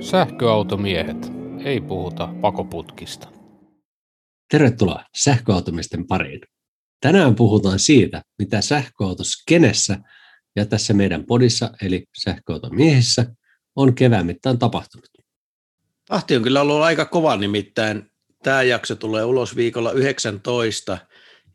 [0.00, 1.32] Sähköautomiehet.
[1.64, 3.28] Ei puhuta pakoputkista.
[4.50, 6.40] Tervetuloa sähköautomisten pariin.
[7.00, 9.98] Tänään puhutaan siitä, mitä sähköautoskenessä
[10.56, 13.26] ja tässä meidän podissa eli sähköautomiehissä
[13.76, 15.08] on kevään mittaan tapahtunut.
[16.08, 18.10] Tahti on kyllä ollut aika kova nimittäin.
[18.42, 20.98] Tämä jakso tulee ulos viikolla 19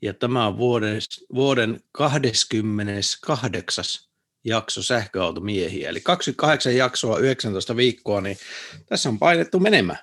[0.02, 1.00] ja tämä on vuoden,
[1.34, 4.09] vuoden 28
[4.46, 5.90] jakso sähköautomiehiä.
[5.90, 8.38] Eli 28 jaksoa, 19 viikkoa, niin
[8.86, 10.00] tässä on painettu menemään.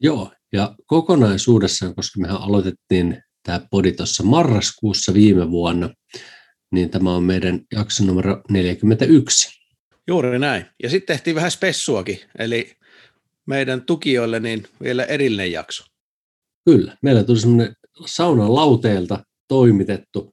[0.00, 5.90] Joo, ja kokonaisuudessaan, koska mehän aloitettiin tämä podi tuossa marraskuussa viime vuonna,
[6.72, 9.60] niin tämä on meidän jakso numero 41.
[10.08, 10.66] Juuri näin.
[10.82, 12.76] Ja sitten tehtiin vähän spessuakin, eli
[13.46, 15.84] meidän tukijoille niin vielä erillinen jakso.
[16.64, 17.74] Kyllä, meillä tuli semmoinen
[18.06, 20.32] saunan lauteelta toimitettu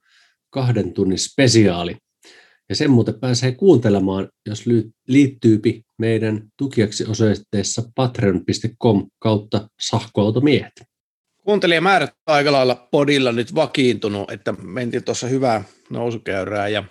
[0.50, 1.96] kahden tunnin spesiaali.
[2.68, 4.64] Ja sen muuten pääsee kuuntelemaan, jos
[5.08, 10.72] liittyypi meidän tukijaksi osoitteessa patreon.com kautta sahkoautomiehet.
[11.44, 16.84] Kuuntelijamäärät aika lailla podilla nyt vakiintunut, että mentiin tuossa hyvää nousukäyrää ja,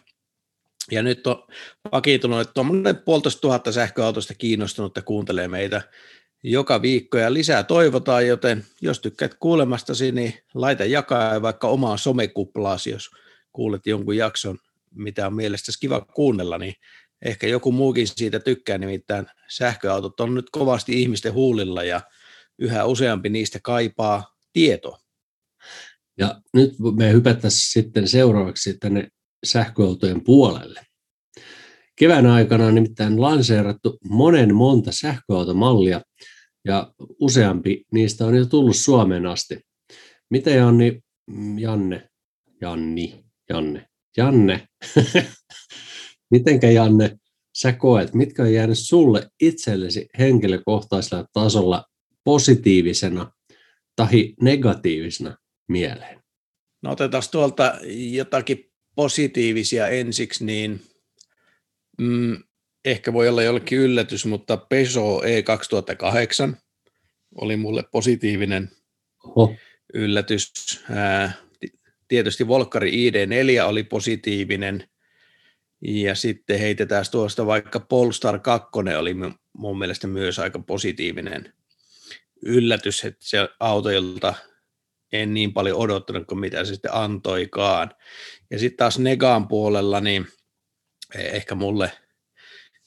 [0.92, 1.44] ja nyt on
[1.92, 5.82] vakiintunut, että tuommoinen puolitoista tuhatta sähköautosta kiinnostunutta kuuntelee meitä
[6.44, 12.90] joka viikko ja lisää toivotaan, joten jos tykkäät kuulemastasi, niin laita jakaa vaikka omaa somekuplaasi,
[12.90, 13.10] jos
[13.54, 14.58] kuulet jonkun jakson,
[14.96, 16.74] mitä on mielestäsi kiva kuunnella, niin
[17.26, 22.02] ehkä joku muukin siitä tykkää, nimittäin sähköautot on nyt kovasti ihmisten huulilla ja
[22.60, 25.00] yhä useampi niistä kaipaa tietoa.
[26.18, 29.08] Ja nyt me hypättäisiin sitten seuraavaksi tänne
[29.46, 30.82] sähköautojen puolelle.
[31.96, 36.02] Kevään aikana on nimittäin lanseerattu monen monta sähköautomallia,
[36.66, 39.60] ja useampi niistä on jo tullut Suomeen asti.
[40.30, 41.02] Mitä Janni,
[41.58, 42.10] Janne,
[42.62, 44.68] Janni, Janne, Janne,
[46.34, 47.18] mitenkä Janne,
[47.58, 51.86] sä koet, mitkä on jäänyt sulle itsellesi henkilökohtaisella tasolla
[52.24, 53.32] positiivisena
[53.96, 56.20] tai negatiivisena mieleen?
[56.82, 57.74] No otetaan tuolta
[58.12, 60.82] jotakin positiivisia ensiksi, niin
[61.98, 62.44] mm,
[62.86, 66.56] ehkä voi olla jollekin yllätys, mutta Peugeot E2008
[67.36, 68.72] oli mulle positiivinen
[69.24, 69.56] Oho.
[69.94, 70.52] yllätys.
[70.90, 71.34] Ää,
[72.08, 74.90] tietysti Volkari ID4 oli positiivinen,
[75.82, 79.16] ja sitten heitetään tuosta vaikka Polestar 2 oli
[79.54, 81.54] mun mielestä myös aika positiivinen
[82.42, 84.34] yllätys, että se auto, jolta
[85.12, 87.92] en niin paljon odottanut kuin mitä se sitten antoikaan.
[88.52, 90.28] Ja sitten taas Negaan puolella, niin
[91.16, 91.92] ehkä mulle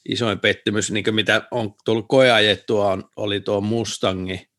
[0.09, 4.50] isoin pettymys, niin mitä on tullut koeajettua, oli tuo Mustangi,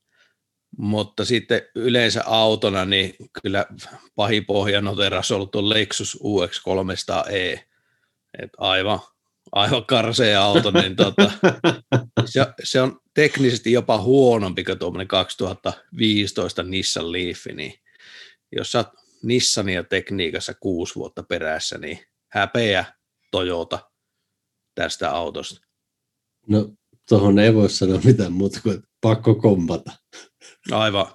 [0.79, 3.67] mutta sitten yleensä autona, niin kyllä
[4.15, 7.61] pahin pohjanoteras on ollut tuo Lexus UX300e,
[8.39, 9.01] Et aivan,
[9.53, 11.33] aivan karsea auto, niin tota,
[12.25, 17.75] se, se, on teknisesti jopa huonompi kuin tuommoinen 2015 Nissan Leaf, niin
[18.57, 18.89] jos sä oot
[19.23, 22.85] Nissania tekniikassa kuusi vuotta perässä, niin häpeä
[23.31, 23.91] Toyota
[24.75, 25.61] tästä autosta.
[26.49, 26.75] No
[27.09, 30.02] tuohon ei voi sanoa mitään muuta kuin pakko kompata.
[30.71, 31.07] Aivan.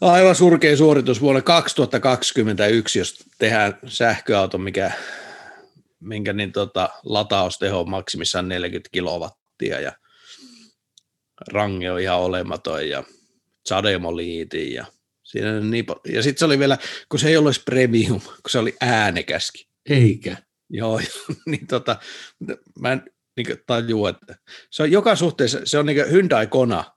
[0.00, 4.92] Aivan surkea suoritus vuonna 2021, jos tehdään sähköauto, mikä,
[6.00, 9.92] minkä niin tota, latausteho on maksimissaan 40 kilowattia ja
[11.52, 13.04] range on ihan olematon ja
[13.66, 14.86] sademoliitin ja
[15.22, 18.76] siinä niin, ja sitten se oli vielä, kun se ei ollut premium, kun se oli
[18.80, 19.68] äänekäski.
[19.90, 20.36] Eikä.
[20.70, 21.00] Joo,
[21.46, 21.96] niin tota,
[22.80, 23.02] mä en
[23.36, 24.36] niin tajua, että
[24.70, 26.93] se on joka suhteessa, se on niin Hyundai Kona,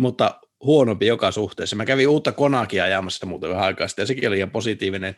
[0.00, 1.76] mutta huonompi joka suhteessa.
[1.76, 5.14] Mä kävin uutta Konakia ajamassa muuten vähän aikaa sitten, ja sekin oli ihan positiivinen,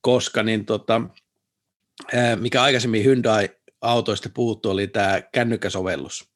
[0.00, 1.00] koska niin tota,
[2.40, 6.28] mikä aikaisemmin Hyundai-autoista puuttu, oli tämä kännykkäsovellus.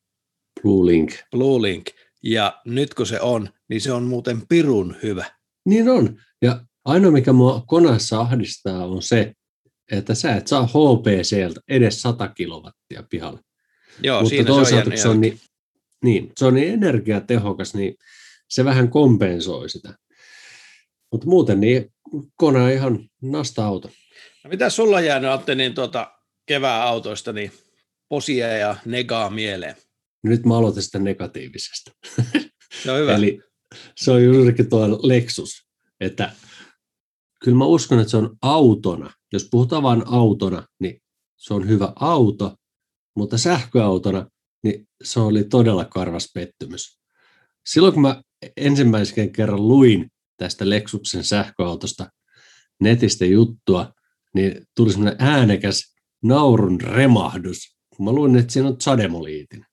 [0.62, 1.12] Blue Link.
[1.30, 1.86] Blue Link.
[2.22, 5.24] Ja nyt kun se on, niin se on muuten pirun hyvä.
[5.66, 6.20] Niin on.
[6.42, 9.32] Ja ainoa, mikä mua konassa ahdistaa, on se,
[9.92, 13.40] että sä et saa HPCltä edes 100 kilowattia pihalle.
[14.02, 15.40] Joo, Mutta siinä toisaalta, se on, se on niin,
[16.02, 17.94] niin, se on niin energiatehokas, niin
[18.48, 19.94] se vähän kompensoi sitä.
[21.12, 21.94] Mutta muuten niin
[22.36, 23.90] kone on ihan nasta-auto.
[24.44, 26.12] No mitä sulla on jäänyt, Atte, niin tuota,
[26.46, 27.52] kevään autoista, niin
[28.08, 29.76] posia ja negaa mieleen?
[30.22, 31.90] Nyt mä aloitan sitä negatiivisesta.
[32.86, 33.14] No hyvä.
[33.14, 33.40] Eli
[33.96, 35.66] se on juurikin tuo Lexus,
[36.00, 36.32] että
[37.44, 39.12] kyllä mä uskon, että se on autona.
[39.32, 41.02] Jos puhutaan vain autona, niin
[41.36, 42.56] se on hyvä auto,
[43.16, 44.26] mutta sähköautona
[44.62, 46.98] niin se oli todella karvas pettymys.
[47.66, 48.22] Silloin kun mä
[48.56, 52.06] ensimmäisen kerran luin tästä Lexuksen sähköautosta
[52.80, 53.92] netistä juttua,
[54.34, 59.66] niin tuli semmoinen äänekäs naurun remahdus, kun mä luin, että siinä on sademoliitin.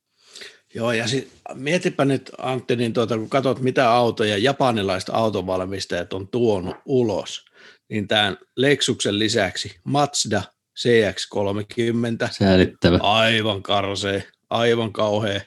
[0.75, 6.27] Joo, ja sit, mietipä nyt Antti, niin tuota, kun katsot mitä autoja japanilaiset autovalmistajat on
[6.27, 7.45] tuonut ulos,
[7.89, 10.43] niin tämän Lexuksen lisäksi Mazda
[10.79, 12.99] CX-30, Säälittävä.
[13.01, 15.41] aivan karsee, aivan kauhea,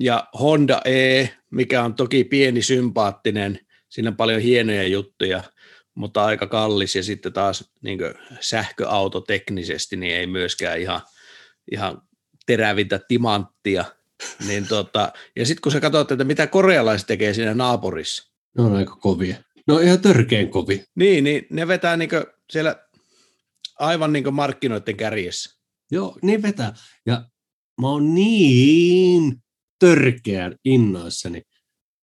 [0.00, 5.42] ja Honda E, mikä on toki pieni sympaattinen, siinä on paljon hienoja juttuja,
[5.94, 7.98] mutta aika kallis, ja sitten taas niin
[8.40, 11.00] sähköauto teknisesti, niin ei myöskään ihan,
[11.72, 12.02] ihan
[12.46, 13.84] terävintä timanttia,
[14.46, 18.32] niin tota, ja sitten kun sä katsot, että mitä korealaiset tekee siinä naapurissa.
[18.58, 19.36] Ne on aika kovia.
[19.66, 20.84] Ne on ihan törkeen kovi.
[20.94, 22.10] Niin, niin ne vetää niin
[22.50, 22.76] siellä
[23.78, 25.58] aivan niin markkinoiden kärjessä.
[25.90, 26.74] Joo, niin vetää.
[27.06, 27.24] Ja
[27.80, 29.42] mä oon niin
[29.78, 31.42] törkeän innoissani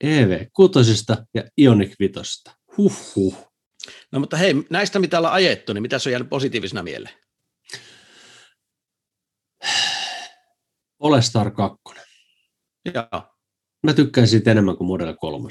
[0.04, 2.44] EV6 ja Ioniq 5.
[2.78, 3.50] Huhhuh.
[4.12, 7.16] No mutta hei, näistä mitä ollaan ajettu, niin mitä se on jäänyt positiivisena mieleen?
[10.98, 11.78] Polestar 2.
[12.86, 13.24] Joo.
[13.84, 15.48] Mä tykkään siitä enemmän kuin Model 3.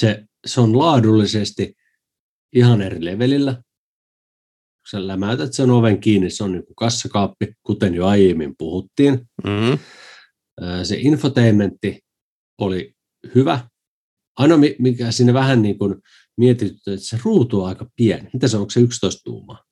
[0.00, 1.74] Se, se on laadullisesti
[2.52, 3.62] ihan eri levelillä.
[4.80, 9.28] Kun sä lämäytät sen oven kiinni, se on niin kuin kassakaappi, kuten jo aiemmin puhuttiin.
[9.44, 9.78] Mm-hmm.
[10.82, 12.00] Se infotainmentti
[12.58, 12.94] oli
[13.34, 13.68] hyvä.
[14.36, 15.94] Ainoa, mikä sinne vähän niin kuin
[16.36, 18.30] mietitty, että se ruutu on aika pieni.
[18.32, 19.64] Mitä se on, onko se 11 tuumaa?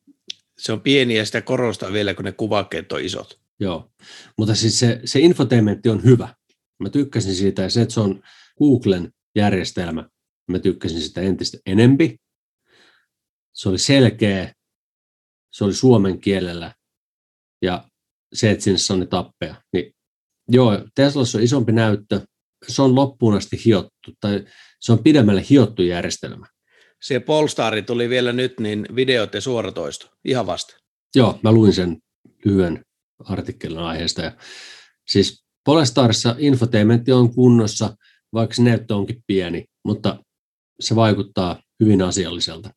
[0.59, 3.41] Se on pieni ja sitä korostaa vielä, kun ne kuvakkeet on isot.
[3.61, 3.91] Joo,
[4.39, 6.35] mutta siis se, se infotainmentti on hyvä.
[6.83, 8.23] Mä tykkäsin siitä ja se, että se on
[8.59, 10.09] Googlen järjestelmä,
[10.51, 12.17] mä tykkäsin sitä entistä enempi.
[13.53, 14.53] Se oli selkeä,
[15.51, 16.75] se oli suomen kielellä
[17.63, 17.85] ja
[18.33, 19.63] se, että sinne saa ne tappeja.
[19.73, 19.95] Niin,
[20.49, 22.21] joo, Teslassa on isompi näyttö,
[22.69, 24.45] se on loppuun asti hiottu, tai
[24.81, 26.47] se on pidemmälle hiottu järjestelmä.
[27.03, 30.77] Se Polestari tuli vielä nyt, niin videot ja suoratoisto, ihan vasta.
[31.15, 31.99] Joo, mä luin sen
[32.45, 32.85] lyhyen
[33.25, 34.23] artikkelin aiheesta.
[34.23, 34.33] Ja
[35.09, 37.97] siis Polestarissa infotainmentti on kunnossa,
[38.33, 40.25] vaikka se näyttö onkin pieni, mutta
[40.81, 42.71] se vaikuttaa hyvin asialliselta.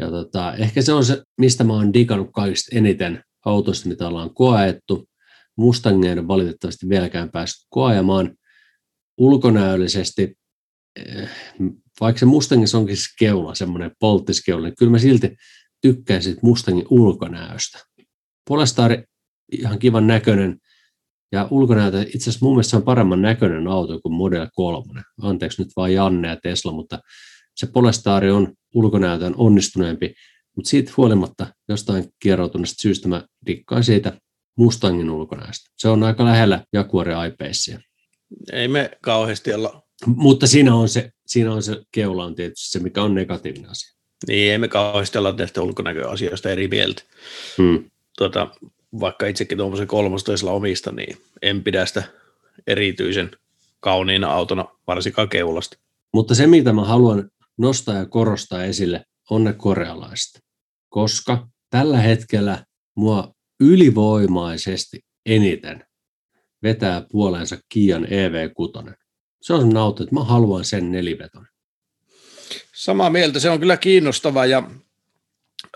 [0.00, 4.34] Ja tota, ehkä se on se, mistä mä oon digannut kaikista eniten autosta, mitä ollaan
[4.34, 5.08] koettu.
[5.56, 8.34] Mustangia ei valitettavasti vieläkään päässyt koajamaan
[9.18, 10.34] ulkonäöllisesti,
[10.96, 11.30] eh,
[12.00, 15.36] vaikka se Mustangissa onkin se keula, semmoinen polttiskeula, niin kyllä mä silti
[15.82, 17.78] tykkäisin Mustangin ulkonäöstä.
[18.48, 19.04] Polestari
[19.52, 20.58] ihan kivan näköinen.
[21.32, 25.02] Ja ulkonäöltä itse asiassa mun mielestä se on paremman näköinen auto kuin Model 3.
[25.22, 26.98] Anteeksi nyt vain Janne ja Tesla, mutta
[27.54, 30.14] se Polestari on ulkonäöltään onnistuneempi.
[30.56, 34.12] Mutta siitä huolimatta jostain kieroutuneesta syystä mä dikkaan siitä
[34.56, 35.70] Mustangin ulkonäöstä.
[35.76, 37.80] Se on aika lähellä Jaguar I-Pacea.
[38.52, 39.82] Ei me kauheasti olla.
[40.06, 43.94] Mutta siinä on se, siinä on se keula on tietysti se, mikä on negatiivinen asia.
[44.26, 47.02] Niin, ei me kauheasti olla näistä ulkonäköasioista eri mieltä.
[47.58, 47.90] Hmm.
[48.18, 48.48] Tuota,
[49.00, 52.02] vaikka itsekin tuommoisen kolmostoisella omista, niin en pidä sitä
[52.66, 53.30] erityisen
[53.80, 55.78] kauniina autona, varsinkaan keulasta.
[56.12, 60.42] Mutta se, mitä mä haluan nostaa ja korostaa esille, on ne korealaiset.
[60.88, 62.64] Koska tällä hetkellä
[62.96, 65.84] mua ylivoimaisesti eniten
[66.62, 68.94] vetää puoleensa Kian EV6.
[69.42, 71.46] Se on auto, että mä haluan sen neliveton.
[72.74, 74.70] Samaa mieltä, se on kyllä kiinnostava ja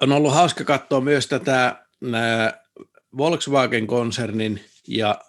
[0.00, 1.86] on ollut hauska katsoa myös tätä
[3.16, 5.20] Volkswagen-konsernin ja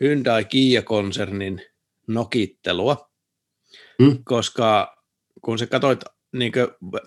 [0.00, 1.62] Hyundai-Kia-konsernin
[2.06, 3.10] nokittelua,
[4.02, 4.18] hmm.
[4.24, 4.95] koska
[5.46, 6.00] kun sä katsoit
[6.32, 6.52] niin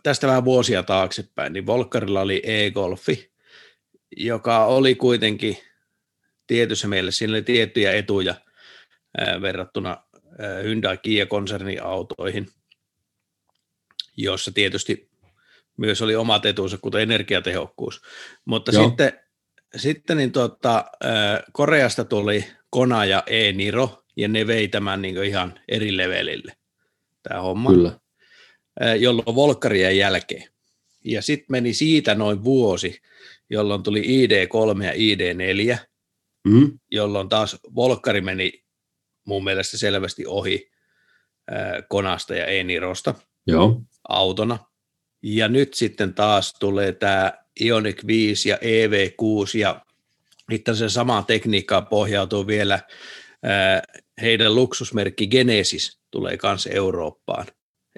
[0.04, 3.32] tästä vähän vuosia taaksepäin, niin Volkkarilla oli e-golfi,
[4.18, 5.58] joka oli kuitenkin
[6.48, 8.36] tietyssä mielessä, siinä oli tiettyjä etuja
[9.18, 9.90] ää, verrattuna
[10.40, 12.48] ää, Hyundai-Kia-konsernin autoihin,
[14.18, 15.10] jossa tietysti
[15.78, 18.02] myös oli omat etunsa, kuten energiatehokkuus.
[18.46, 18.88] Mutta Joo.
[18.88, 19.20] sitten
[19.76, 20.86] sitten niin tuota,
[21.52, 26.54] Koreasta tuli Kona ja E-Niro, ja ne vei tämän niin ihan eri levelille,
[27.24, 27.72] tämä homma.
[27.72, 28.00] Kyllä.
[29.00, 30.50] Jolloin Volkkarien jälkeen.
[31.04, 33.02] Ja sitten meni siitä noin vuosi,
[33.50, 35.78] jolloin tuli ID3 ja ID4,
[36.48, 36.80] mm.
[36.92, 38.64] jolloin taas Volkkari meni
[39.26, 40.72] mun mielestä selvästi ohi
[41.90, 43.16] Konasta ja E-Nirosta
[43.48, 43.82] Joo.
[44.10, 44.60] autona.
[45.24, 49.86] Ja nyt sitten taas tulee tämä Ionic 5 ja EV6 ja
[50.52, 52.80] itse asiassa samaan tekniikkaan pohjautuu vielä
[54.22, 57.48] heidän luksusmerkki Genesis tulee myös Eurooppaan.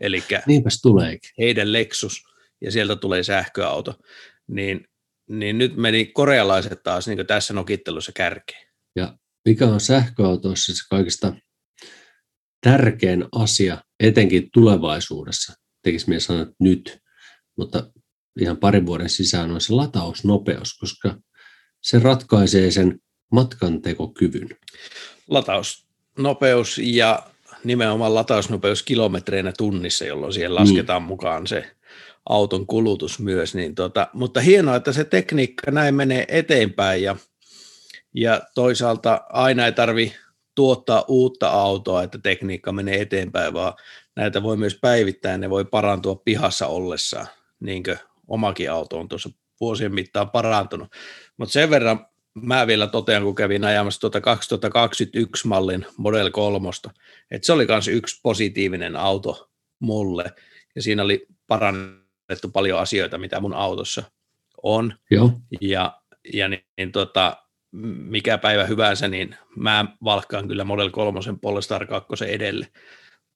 [0.01, 1.29] Eli Niinpäs tuleekin.
[1.37, 2.23] heidän Lexus
[2.61, 3.99] ja sieltä tulee sähköauto.
[4.47, 4.87] Niin,
[5.29, 8.67] niin nyt meni korealaiset taas niin tässä nokittelussa kärkeen.
[8.95, 11.33] Ja mikä on sähköautoissa se kaikista
[12.61, 16.99] tärkein asia, etenkin tulevaisuudessa, tekisi minä sanoa nyt,
[17.57, 17.91] mutta
[18.39, 21.17] ihan parin vuoden sisään on se latausnopeus, koska
[21.81, 22.99] se ratkaisee sen
[23.31, 24.49] matkantekokyvyn?
[25.27, 27.30] Latausnopeus ja
[27.63, 31.07] nimenomaan latausnopeus kilometreinä tunnissa, jolloin siihen lasketaan mm.
[31.07, 31.71] mukaan se
[32.29, 33.55] auton kulutus myös.
[33.55, 37.15] Niin tota, mutta hienoa, että se tekniikka näin menee eteenpäin ja,
[38.15, 40.13] ja toisaalta aina ei tarvi
[40.55, 43.73] tuottaa uutta autoa, että tekniikka menee eteenpäin, vaan
[44.15, 47.27] näitä voi myös päivittää, ne voi parantua pihassa ollessaan,
[47.59, 49.29] niin kuin omakin auto on tuossa
[49.61, 50.87] vuosien mittaan parantunut.
[51.37, 56.69] Mutta sen verran mä vielä totean, kun kävin ajamassa tuota 2021 mallin Model 3,
[57.31, 60.31] että se oli myös yksi positiivinen auto mulle,
[60.75, 64.03] ja siinä oli parannettu paljon asioita, mitä mun autossa
[64.63, 64.93] on.
[65.11, 65.31] Joo.
[65.61, 66.01] Ja,
[66.33, 67.37] ja niin, niin tota,
[68.09, 72.67] mikä päivä hyvänsä, niin mä valkkaan kyllä Model 3 Polestar 2 edelle,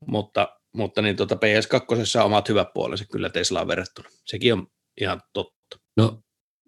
[0.07, 4.09] mutta, mutta niin tota PS2 on omat hyvät puolensa kyllä Teslaan verrattuna.
[4.25, 4.67] Sekin on
[5.01, 5.79] ihan totta.
[5.97, 6.21] No,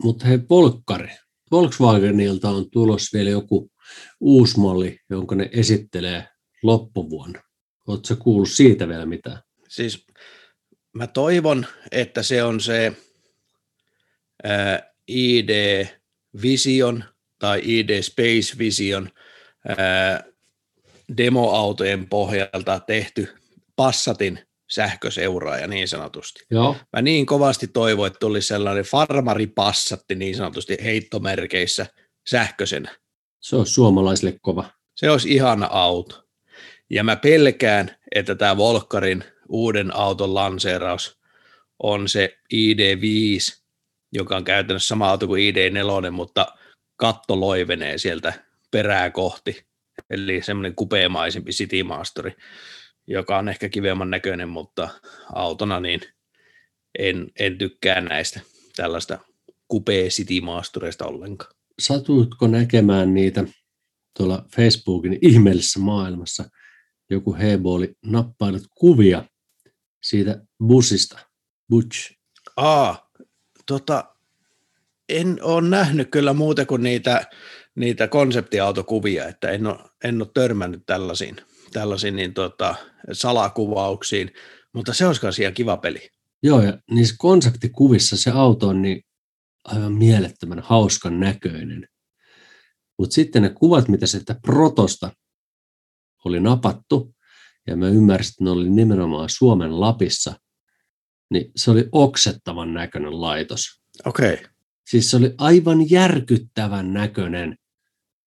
[0.04, 1.10] mutta hei, Volkkari.
[1.52, 3.72] Volkswagenilta on tulos vielä joku
[4.20, 6.28] uusi malli, jonka ne esittelee
[6.64, 7.42] loppuvuonna.
[7.88, 9.42] Oletko kuullut siitä vielä mitään?
[9.70, 10.06] Siis
[10.94, 12.94] mä toivon, että se on se
[14.44, 15.86] ää, ID
[16.42, 17.04] Vision
[17.40, 19.10] tai ID Space Vision
[19.68, 20.24] ää,
[21.18, 23.28] demoautojen pohjalta tehty
[23.76, 26.46] Passatin sähköseuraaja niin sanotusti.
[26.52, 26.76] Joo.
[26.96, 31.86] Mä niin kovasti toivon, että tuli sellainen farmaripassatti niin sanotusti heittomerkeissä
[32.30, 32.96] sähköisenä.
[33.40, 34.72] Se on suomalaisille kova.
[34.96, 36.24] Se olisi ihana auto.
[36.90, 41.20] Ja mä pelkään, että tämä Volkarin uuden auton lanseeraus
[41.84, 43.62] on se ID5,
[44.12, 46.48] joka on käytännössä sama auto kuin ID4, mutta
[46.96, 48.34] katto loivenee sieltä
[48.72, 49.66] perää kohti.
[50.10, 52.36] Eli semmoinen kupeamaisempi City Masteri
[53.08, 54.90] joka on ehkä kivemman näköinen, mutta
[55.34, 56.02] autona niin
[57.00, 58.40] en, en tykkää näistä
[58.76, 59.20] tällaista
[59.68, 61.52] kupee city maastureista ollenkaan.
[61.80, 63.44] Satuitko näkemään niitä
[64.18, 66.50] tuolla Facebookin ihmeellisessä maailmassa?
[67.10, 69.24] Joku Hebo oli nappailut kuvia
[70.04, 71.20] siitä bussista,
[71.70, 72.14] Butch.
[72.58, 73.12] Aa,
[73.66, 74.16] tota,
[75.10, 77.26] en ole nähnyt kyllä muuta kuin niitä,
[77.76, 81.36] niitä konseptiautokuvia, että en ole, en ole törmännyt tällaisiin
[81.72, 82.76] tällaisiin niin tota,
[83.12, 84.32] salakuvauksiin,
[84.74, 86.10] mutta se olisi myös ihan kiva peli.
[86.44, 89.02] Joo, ja niissä konseptikuvissa se auto on niin
[89.64, 91.88] aivan mielettömän hauskan näköinen.
[92.98, 95.12] Mutta sitten ne kuvat, mitä sieltä protosta
[96.26, 97.16] oli napattu,
[97.68, 100.34] ja mä ymmärsin, että ne oli nimenomaan Suomen Lapissa,
[101.30, 103.82] niin se oli oksettavan näköinen laitos.
[104.06, 104.34] Okei.
[104.34, 104.46] Okay.
[104.90, 107.58] Siis se oli aivan järkyttävän näköinen.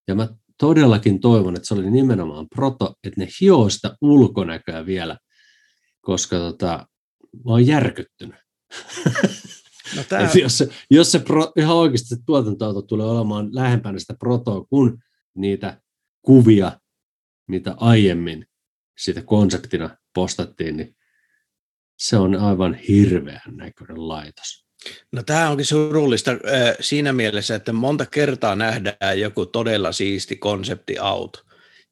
[0.09, 0.29] Ja mä
[0.61, 5.19] todellakin toivon, että se oli nimenomaan proto, että ne hioo sitä ulkonäköä vielä,
[6.01, 6.87] koska tota,
[7.45, 8.37] mä oon järkyttynyt.
[9.97, 10.31] No tää...
[10.35, 14.99] jos se, jos se pro, ihan oikeasti se tuotantoauto tulee olemaan lähempänä sitä protoa kuin
[15.35, 15.81] niitä
[16.23, 16.81] kuvia,
[17.49, 18.47] mitä aiemmin
[18.99, 20.97] siitä konseptina postattiin, niin
[21.99, 24.67] se on aivan hirveän näköinen laitos.
[25.13, 26.31] No tämä onkin surullista
[26.81, 31.41] siinä mielessä, että monta kertaa nähdään joku todella siisti konseptiauto,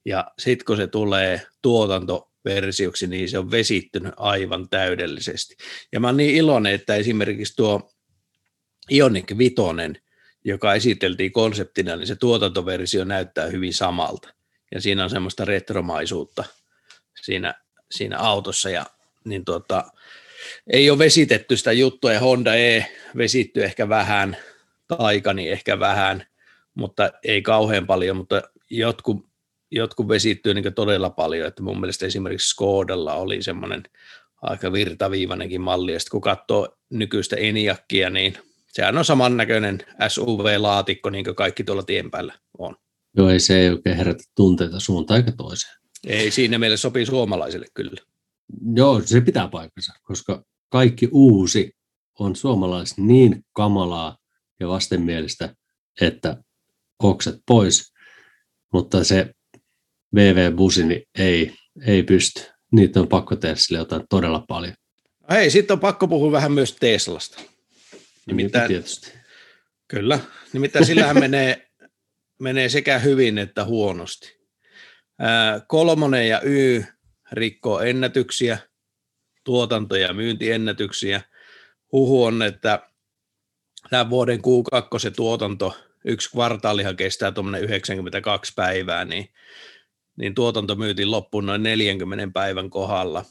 [0.05, 5.57] ja sitten kun se tulee tuotantoversioksi, niin se on vesittynyt aivan täydellisesti.
[5.93, 7.91] Ja mä oon niin iloinen, että esimerkiksi tuo
[8.91, 9.99] Ioniq Vitonen,
[10.45, 14.29] joka esiteltiin konseptina, niin se tuotantoversio näyttää hyvin samalta.
[14.75, 16.45] Ja siinä on semmoista retromaisuutta
[17.23, 17.55] siinä,
[17.91, 18.71] siinä autossa.
[18.71, 18.87] Ja,
[19.25, 19.85] niin tuota,
[20.73, 22.87] ei ole vesitetty sitä juttua ja Honda E
[23.17, 24.37] vesitty ehkä vähän,
[24.89, 26.27] Taikani ehkä vähän,
[26.75, 29.27] mutta ei kauhean paljon, mutta jotkut,
[29.71, 33.83] jotkut vesittyy niin todella paljon, että mun mielestä esimerkiksi Skodalla oli semmoinen
[34.43, 38.35] aika virtaviivainenkin malli, ja sitten kun katsoo nykyistä Eniakkia, niin
[38.69, 39.79] sehän on samannäköinen
[40.09, 42.77] SUV-laatikko, niin kuin kaikki tuolla tien päällä on.
[43.17, 45.75] Joo, ei se ei oikein herätä tunteita suuntaan eikä toiseen.
[46.07, 48.03] Ei, siinä meille sopii suomalaisille kyllä.
[48.75, 51.73] Joo, se pitää paikkansa, koska kaikki uusi
[52.19, 54.17] on suomalais niin kamalaa
[54.61, 55.55] ja vastenmielistä,
[56.01, 56.37] että
[57.03, 57.93] okset pois,
[58.73, 59.35] mutta se
[60.15, 61.55] VV-busi niin ei,
[61.87, 62.43] ei pysty.
[62.73, 64.75] Niitä on pakko tehdä sille jotain todella paljon.
[65.21, 67.41] No hei, sitten on pakko puhua vähän myös Teslasta.
[68.27, 69.13] Nimittäin, tietysti.
[69.89, 70.21] Kyllä,
[70.53, 71.69] nimittäin sillähän menee,
[72.41, 74.39] menee sekä hyvin että huonosti.
[75.19, 76.85] Ää, kolmonen ja Y
[77.33, 78.59] rikkoo ennätyksiä,
[79.45, 81.21] tuotanto- ja myyntiennätyksiä.
[81.93, 82.89] Huhu on, että
[83.91, 89.29] tämän vuoden Q2 tuotanto, yksi kvartaalihan kestää tuommoinen 92 päivää, niin,
[90.17, 93.25] niin tuotanto myytiin loppuun noin 40 päivän kohdalla.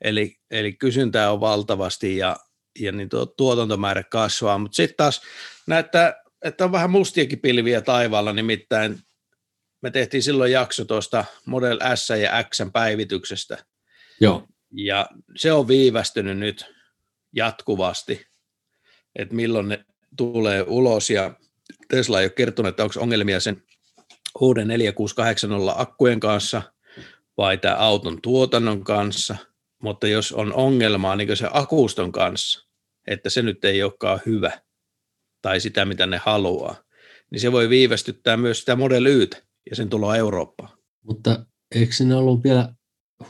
[0.00, 2.36] Eli, eli kysyntää on valtavasti ja,
[2.78, 5.22] ja niin tuo tuotantomäärä kasvaa, mutta sitten taas
[5.66, 8.98] näyttää että on vähän mustiakin pilviä taivaalla, nimittäin
[9.82, 13.64] me tehtiin silloin jakso tuosta Model S ja X päivityksestä.
[14.20, 14.46] Joo.
[14.72, 15.06] Ja
[15.36, 16.66] se on viivästynyt nyt
[17.32, 18.26] jatkuvasti,
[19.16, 19.84] että milloin ne
[20.16, 21.34] tulee ulos ja
[21.88, 23.62] Tesla ei ole kertonut, että onko ongelmia sen
[24.40, 26.62] uuden 4680 akkujen kanssa
[27.36, 29.36] vai tämä auton tuotannon kanssa,
[29.82, 32.66] mutta jos on ongelmaa niin se akuston kanssa,
[33.06, 34.60] että se nyt ei olekaan hyvä
[35.42, 36.82] tai sitä, mitä ne haluaa,
[37.30, 40.78] niin se voi viivästyttää myös sitä Model Ytä ja sen tuloa Eurooppaan.
[41.04, 42.74] Mutta eikö sinne ollut vielä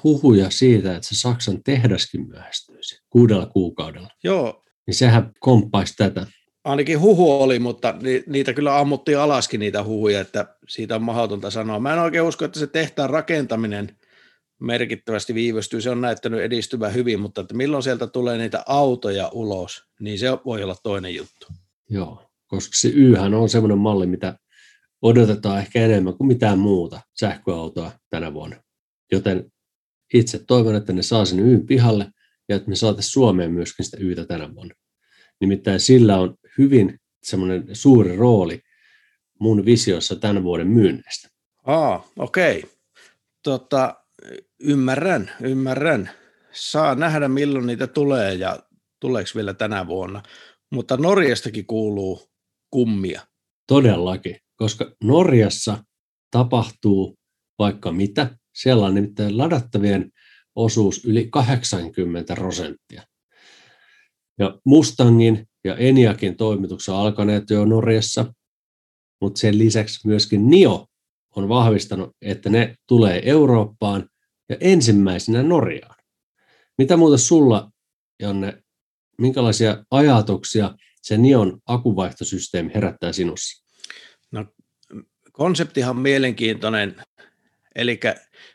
[0.05, 4.09] huhuja siitä, että se Saksan tehdaskin myöhästyisi kuudella kuukaudella?
[4.25, 4.65] Joo.
[4.87, 6.27] Niin sehän komppaisi tätä.
[6.65, 7.95] Ainakin huhu oli, mutta
[8.27, 11.81] niitä kyllä ammuttiin alaskin niitä huhuja, että siitä on mahdotonta sanoa.
[11.81, 13.97] Mä en oikein usko, että se tehtaan rakentaminen
[14.61, 15.81] merkittävästi viivästyy.
[15.81, 20.31] Se on näyttänyt edistyvän hyvin, mutta että milloin sieltä tulee niitä autoja ulos, niin se
[20.45, 21.47] voi olla toinen juttu.
[21.91, 24.39] Joo, koska se Yhän on semmoinen malli, mitä
[25.03, 28.57] odotetaan ehkä enemmän kuin mitään muuta sähköautoa tänä vuonna.
[29.13, 29.53] Joten
[30.15, 32.07] itse toivon, että ne saa sen Yn pihalle
[32.49, 34.75] ja että me saataisiin Suomeen myöskin sitä Ytä tänä vuonna.
[35.41, 38.61] Nimittäin sillä on hyvin semmoinen suuri rooli
[39.41, 41.29] mun visiossa tämän vuoden myynneistä.
[41.67, 42.59] Aa, okei.
[42.59, 42.71] Okay.
[43.43, 43.95] Tota,
[44.61, 46.11] ymmärrän, ymmärrän.
[46.53, 48.59] Saa nähdä, milloin niitä tulee ja
[49.01, 50.23] tuleeko vielä tänä vuonna.
[50.71, 52.31] Mutta Norjastakin kuuluu
[52.71, 53.21] kummia.
[53.67, 55.85] Todellakin, koska Norjassa
[56.31, 57.19] tapahtuu
[57.59, 58.37] vaikka mitä.
[58.55, 60.11] Siellä on nimittäin ladattavien
[60.55, 63.03] osuus yli 80 prosenttia.
[64.39, 68.35] Ja Mustangin ja Eniakin toimitukset on alkaneet jo Norjassa,
[69.21, 70.87] mutta sen lisäksi myöskin NIO
[71.37, 74.09] on vahvistanut, että ne tulee Eurooppaan
[74.49, 75.97] ja ensimmäisenä Norjaan.
[76.79, 77.71] Mitä muuta sulla,
[78.23, 78.63] Janne,
[79.19, 83.70] minkälaisia ajatuksia se NION akuvaihtosysteemi herättää sinussa?
[85.33, 86.97] Konseptihan on mielenkiintoinen,
[87.75, 88.01] eli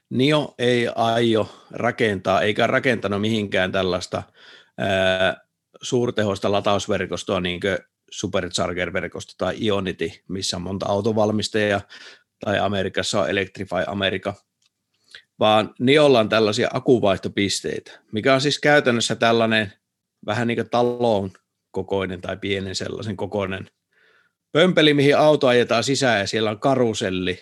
[0.09, 4.23] NIO ei aio rakentaa, eikä rakentanut mihinkään tällaista
[4.77, 5.45] ää,
[5.81, 7.77] suurtehoista latausverkostoa, niin kuin
[8.11, 11.81] Supercharger-verkosto tai Ionity, missä on monta autovalmistajaa,
[12.39, 14.33] tai Amerikassa on Electrify America,
[15.39, 19.73] vaan Niolla on tällaisia akuvaihtopisteitä, mikä on siis käytännössä tällainen
[20.25, 21.31] vähän niin kuin talon
[21.71, 23.69] kokoinen tai pienen sellaisen kokoinen
[24.55, 27.39] pömpeli, mihin auto ajetaan sisään ja siellä on karuselli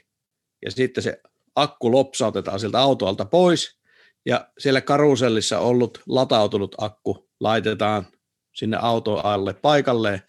[0.65, 1.21] ja sitten se
[1.55, 3.79] akku lopsautetaan sieltä autoalta pois
[4.25, 8.07] ja siellä karusellissa ollut latautunut akku laitetaan
[8.55, 10.21] sinne auto alle paikalleen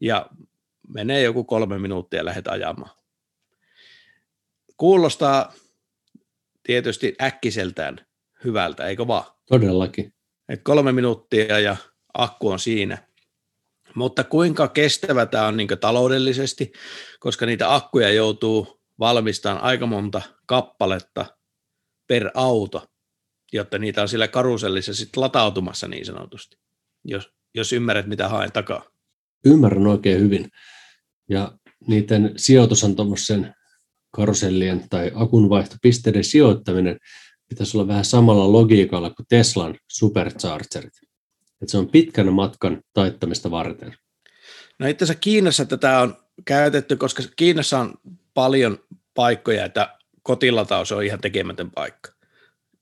[0.00, 0.26] ja
[0.88, 2.96] menee joku kolme minuuttia ja lähdet ajamaan.
[4.76, 5.52] Kuulostaa
[6.62, 8.06] tietysti äkkiseltään
[8.44, 9.24] hyvältä, eikö vaan?
[9.46, 10.14] Todellakin.
[10.48, 11.76] Et kolme minuuttia ja
[12.14, 13.09] akku on siinä.
[13.94, 16.72] Mutta kuinka kestävä tämä on niin taloudellisesti,
[17.20, 21.26] koska niitä akkuja joutuu valmistamaan aika monta kappaletta
[22.06, 22.86] per auto,
[23.52, 26.56] jotta niitä on sillä karusellissa sitten latautumassa niin sanotusti,
[27.04, 28.84] jos, jos ymmärrät mitä haen takaa.
[29.44, 30.48] Ymmärrän oikein hyvin.
[31.28, 31.52] Ja
[31.86, 33.54] niiden sijoitus on tuommoisen
[34.10, 36.98] karusellien tai akunvaihtopisteiden sijoittaminen
[37.48, 41.09] pitäisi olla vähän samalla logiikalla kuin Teslan superchargerit.
[41.62, 43.96] Että se on pitkän matkan taittamista varten.
[44.78, 47.94] No itse asiassa Kiinassa tätä on käytetty, koska Kiinassa on
[48.34, 48.78] paljon
[49.14, 52.12] paikkoja, että kotilataus on ihan tekemätön paikka.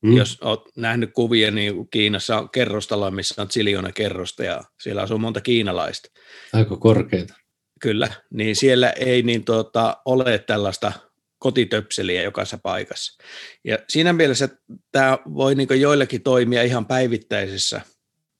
[0.02, 0.16] Mm.
[0.16, 5.18] Jos olet nähnyt kuvia, niin Kiinassa on kerrostalo, missä on ziljoona kerrosta ja siellä asuu
[5.18, 6.10] monta kiinalaista.
[6.52, 7.34] Aika korkeita.
[7.80, 10.92] Kyllä, niin siellä ei niin tuota, ole tällaista
[11.38, 13.22] kotitöpseliä jokaisessa paikassa.
[13.64, 14.48] Ja siinä mielessä
[14.92, 17.80] tämä voi niin joillekin toimia ihan päivittäisessä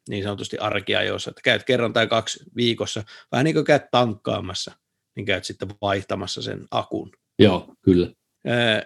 [0.09, 4.73] niin sanotusti arkiajoissa, että käyt kerran tai kaksi viikossa, vähän niin kuin käyt tankkaamassa,
[5.17, 7.11] niin käyt sitten vaihtamassa sen akun.
[7.39, 8.13] Joo, kyllä.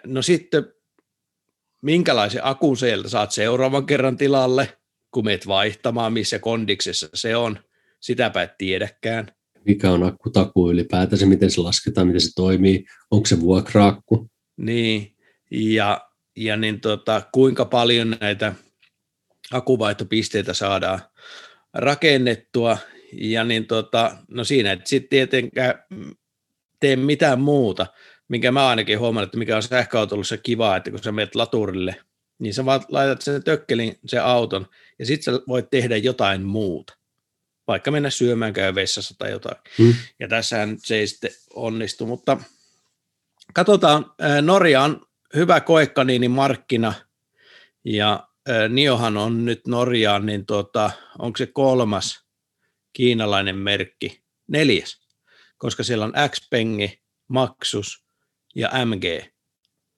[0.06, 0.64] No sitten,
[1.82, 4.78] minkälaisen akun sieltä saat seuraavan kerran tilalle,
[5.10, 7.58] kun meet vaihtamaan, missä kondiksessa se on,
[8.00, 9.32] sitäpä et tiedäkään
[9.64, 14.30] mikä on akkutakuu ylipäätänsä, miten se lasketaan, miten se toimii, onko se vuokraakku.
[14.56, 15.16] Niin,
[15.50, 16.00] ja,
[16.36, 18.52] ja niin tota, kuinka paljon näitä
[19.52, 21.00] akuvaihtopisteitä saadaan
[21.74, 22.78] rakennettua,
[23.12, 25.74] ja niin tota, no siinä et sitten tietenkään
[26.80, 27.86] tee mitään muuta,
[28.28, 31.96] minkä mä ainakin huomaan, että mikä on sähköautossa kivaa, että kun sä menet laturille,
[32.38, 34.66] niin sä vaan laitat sen tökkelin, sen auton,
[34.98, 36.96] ja sitten sä voit tehdä jotain muuta
[37.66, 39.56] vaikka mennä syömään, käy vessassa tai jotain.
[39.78, 39.94] Hmm.
[40.20, 42.38] Ja tässähän se ei sitten onnistu, mutta
[43.54, 44.06] katsotaan,
[44.42, 46.94] Norja on hyvä koekaniinin markkina,
[47.84, 48.28] ja
[48.68, 52.26] Niohan on nyt Norjaan, niin tuota, onko se kolmas
[52.92, 55.00] kiinalainen merkki, neljäs,
[55.58, 58.04] koska siellä on X-pengi, Maxus
[58.54, 59.32] ja MG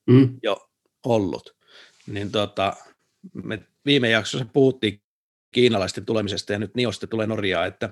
[0.07, 0.37] Mm.
[0.43, 0.69] jo
[1.05, 1.55] ollut.
[2.07, 2.73] Niin tota,
[3.33, 5.01] me viime jaksossa puhuttiin
[5.51, 7.89] kiinalaisten tulemisesta ja nyt Niosta tulee Norjaa, että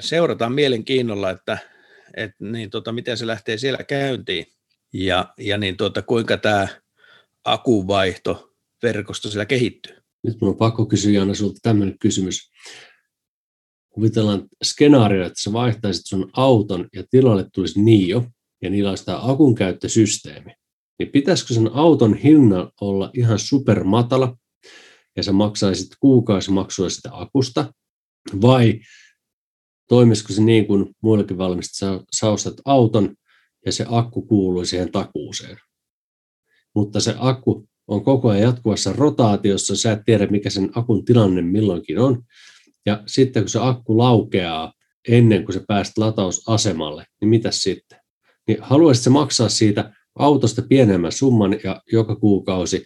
[0.00, 1.58] seurataan mielenkiinnolla, että,
[2.16, 4.46] että niin tota, miten se lähtee siellä käyntiin
[4.92, 6.68] ja, ja niin tota, kuinka tämä
[7.44, 8.53] akuvaihto
[8.84, 9.96] verkosto siellä kehittyy.
[10.22, 12.50] Nyt mun on pakko kysyä Janne sulta tämmöinen kysymys.
[13.90, 18.26] Kuvitellaan skenaario, että sä vaihtaisit sun auton ja tilalle tulisi Nio
[18.62, 20.52] ja niillä olisi tämä akun käyttösysteemi.
[20.98, 24.36] Niin pitäisikö sen auton hinnan olla ihan super matala
[25.16, 27.72] ja sä maksaisit kuukausimaksua sitä akusta
[28.40, 28.80] vai
[29.88, 33.14] toimisiko se niin kuin muillekin valmistajat, sä ostat auton
[33.66, 35.56] ja se akku kuuluu siihen takuuseen.
[36.74, 41.42] Mutta se akku on koko ajan jatkuvassa rotaatiossa, sä et tiedä mikä sen akun tilanne
[41.42, 42.22] milloinkin on.
[42.86, 44.72] Ja sitten kun se akku laukeaa
[45.08, 47.98] ennen kuin se pääst latausasemalle, niin mitä sitten?
[48.48, 52.84] Niin haluaisitko maksaa siitä autosta pienemmän summan ja joka kuukausi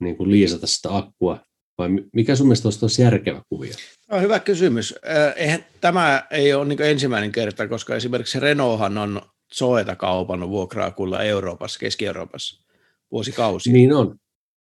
[0.00, 1.38] niin kuin liisata sitä akkua,
[1.78, 3.72] vai mikä sun mielestä olisi järkevä kuvio?
[4.10, 4.94] No, hyvä kysymys.
[5.08, 9.22] Äh, Eihän, tämä ei ole niin ensimmäinen kerta, koska esimerkiksi Renaulthan on
[9.54, 12.63] Zoeta kaupannut vuokraakulla Euroopassa, Keski-Euroopassa
[13.10, 13.72] vuosikausia.
[13.72, 14.16] Niin on,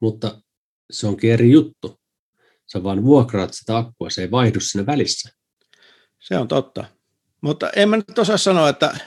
[0.00, 0.40] mutta
[0.90, 2.00] se onkin eri juttu.
[2.72, 5.30] Sä vaan vuokraat sitä akkua, se ei vaihdu siinä välissä.
[6.20, 6.84] Se on totta.
[7.40, 8.98] Mutta en mä nyt osaa sanoa, että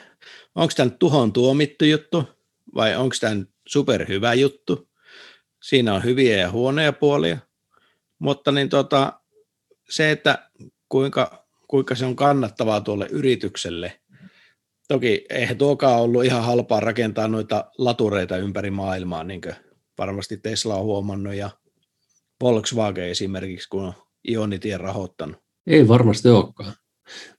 [0.55, 2.23] onko tämä tuhon tuomittu juttu
[2.75, 4.89] vai onko tämä superhyvä juttu.
[5.63, 7.37] Siinä on hyviä ja huonoja puolia,
[8.19, 9.21] mutta niin tota,
[9.89, 10.49] se, että
[10.89, 14.00] kuinka, kuinka se on kannattavaa tuolle yritykselle.
[14.87, 19.55] Toki eihän tuokaan ollut ihan halpaa rakentaa noita latureita ympäri maailmaa, niin kuin
[19.97, 21.49] varmasti Tesla on huomannut ja
[22.41, 23.93] Volkswagen esimerkiksi, kun on
[24.29, 25.37] Ionitien rahoittanut.
[25.67, 26.73] Ei varmasti olekaan,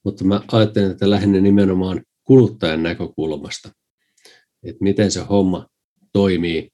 [0.05, 3.71] mutta mä ajattelen, että lähinnä nimenomaan kuluttajan näkökulmasta,
[4.63, 5.67] että miten se homma
[6.13, 6.71] toimii,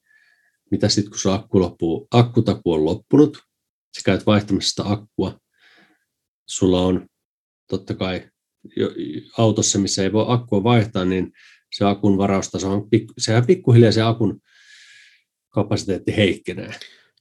[0.71, 3.37] mitä sitten kun se akku loppuu, akkutaku on loppunut,
[3.97, 5.39] sä käyt vaihtamassa sitä akkua,
[6.49, 7.07] sulla on
[7.69, 8.29] totta kai
[9.37, 11.31] autossa, missä ei voi akkua vaihtaa, niin
[11.77, 14.41] se akun varaustaso on, sehän pikkuhiljaa se akun
[15.49, 16.73] kapasiteetti heikkenee.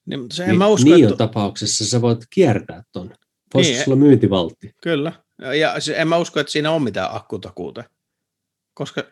[0.06, 1.16] Niin, se en Niin, mä usko, niin että...
[1.16, 3.14] tapauksessa sä voit kiertää ton.
[3.54, 4.70] Voisiko Niin, sulla myyntivaltti?
[4.82, 5.12] Kyllä.
[5.58, 7.84] Ja en mä usko, että siinä on mitään akkutakuuta,
[8.74, 9.04] koska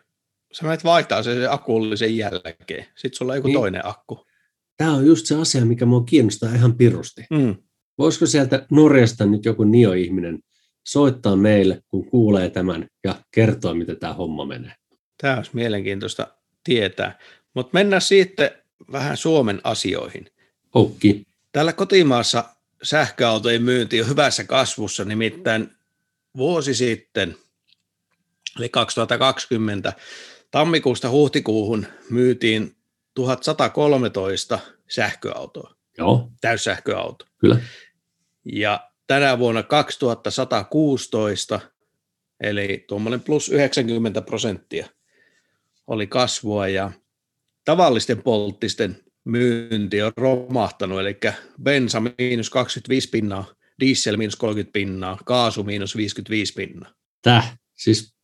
[0.53, 2.85] sä menet vaihtaa se, se akullisen jälkeen.
[2.95, 3.57] Sitten sulla on joku Niin.
[3.57, 4.25] toinen akku.
[4.77, 7.25] Tämä on just se asia, mikä mua kiinnostaa ihan pirusti.
[7.29, 7.55] Mm.
[7.97, 10.39] Voisiko sieltä Norjasta nyt joku Nio-ihminen
[10.87, 14.73] soittaa meille, kun kuulee tämän ja kertoa, miten tämä homma menee?
[15.21, 16.27] Tämä olisi mielenkiintoista
[16.63, 17.19] tietää.
[17.53, 18.51] Mutta mennään sitten
[18.91, 20.31] vähän Suomen asioihin.
[20.73, 21.27] Okki.
[21.51, 22.43] Täällä kotimaassa
[22.83, 25.69] sähköautojen myynti on hyvässä kasvussa, nimittäin
[26.37, 27.35] vuosi sitten,
[28.57, 29.93] eli 2020,
[30.51, 32.75] tammikuusta huhtikuuhun myytiin
[33.13, 37.25] 1113 sähköautoa, Joo, täyssähköauto.
[37.37, 37.57] kyllä.
[38.45, 41.59] Ja tänä vuonna 2116,
[42.39, 44.87] eli tuommoinen plus 90 prosenttia
[45.87, 46.91] oli kasvua ja
[47.65, 51.17] tavallisten polttisten myynti on romahtanut, eli
[51.63, 53.45] bensa miinus 25 pinnaa,
[53.79, 56.93] diesel miinus 30 pinnaa, kaasu miinus 55 pinnaa.
[57.21, 58.15] Täh, siis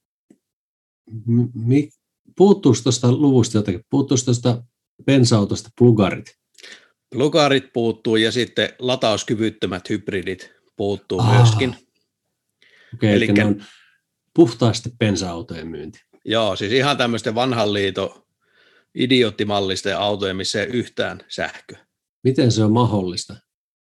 [1.53, 1.89] mi-
[2.37, 3.81] puuttuuko tuosta luvusta jotakin?
[3.89, 4.63] Puuttuuko tuosta
[5.05, 6.37] bensa-autosta plugarit?
[7.09, 11.37] Plugarit puuttuu ja sitten latauskyvyttömät hybridit puuttuu Aa.
[11.37, 11.75] myöskin.
[12.93, 13.63] Okei, eli Elikkä- on
[14.35, 15.99] puhtaasti bensa-autojen myynti.
[16.25, 18.23] Joo, siis ihan tämmöisten vanhan liiton
[18.95, 21.75] idioottimallisten autojen, missä ei yhtään sähkö.
[22.23, 23.35] Miten se on mahdollista?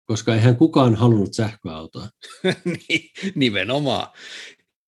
[0.05, 2.09] Koska eihän kukaan halunnut sähköautoa.
[2.65, 4.07] Niin, Nimenomaan.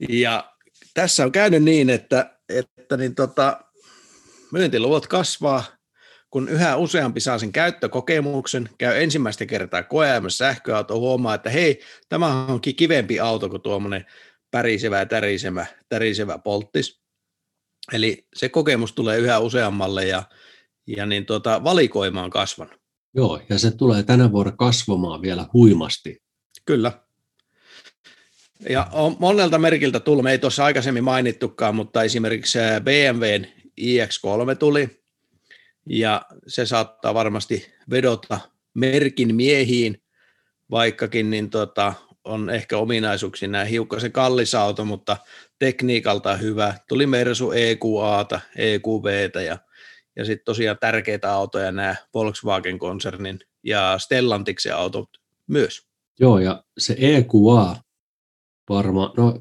[0.09, 0.51] Ja
[0.93, 3.61] tässä on käynyt niin, että, että niin tota,
[4.51, 5.63] myyntiluvut kasvaa,
[6.31, 12.45] kun yhä useampi saa sen käyttökokemuksen, käy ensimmäistä kertaa koeajamassa sähköauto, huomaa, että hei, tämä
[12.45, 14.05] onkin kivempi auto kuin tuommoinen
[14.51, 17.01] pärisevä ja tärisevä, tärisevä polttis.
[17.93, 20.23] Eli se kokemus tulee yhä useammalle ja,
[20.87, 22.81] ja niin tota, valikoima on kasvanut.
[23.13, 26.23] Joo, ja se tulee tänä vuonna kasvamaan vielä huimasti.
[26.65, 26.91] Kyllä.
[28.69, 33.45] Ja on monelta merkiltä tullut, me ei tuossa aikaisemmin mainittukaan, mutta esimerkiksi BMWn
[33.81, 35.00] iX3 tuli,
[35.85, 38.39] ja se saattaa varmasti vedota
[38.73, 40.01] merkin miehiin,
[40.71, 45.17] vaikkakin niin tota, on ehkä ominaisuuksia nämä hiukkasen kallis auto, mutta
[45.59, 46.73] tekniikalta hyvä.
[46.87, 49.57] Tuli Mersu EQAta, EQVtä ja,
[50.15, 55.09] ja sitten tosiaan tärkeitä autoja nämä Volkswagen-konsernin ja Stellantiksen autot
[55.47, 55.87] myös.
[56.19, 57.75] Joo, ja se EQA
[58.69, 59.39] varmaan, no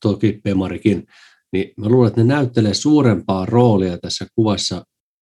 [0.00, 1.06] toki Pemarikin,
[1.52, 4.84] niin mä luulen, että ne näyttelee suurempaa roolia tässä kuvassa,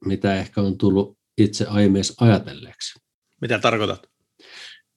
[0.04, 2.98] mitä ehkä on tullut itse aiemmin ajatelleeksi.
[3.40, 4.06] Mitä tarkoitat?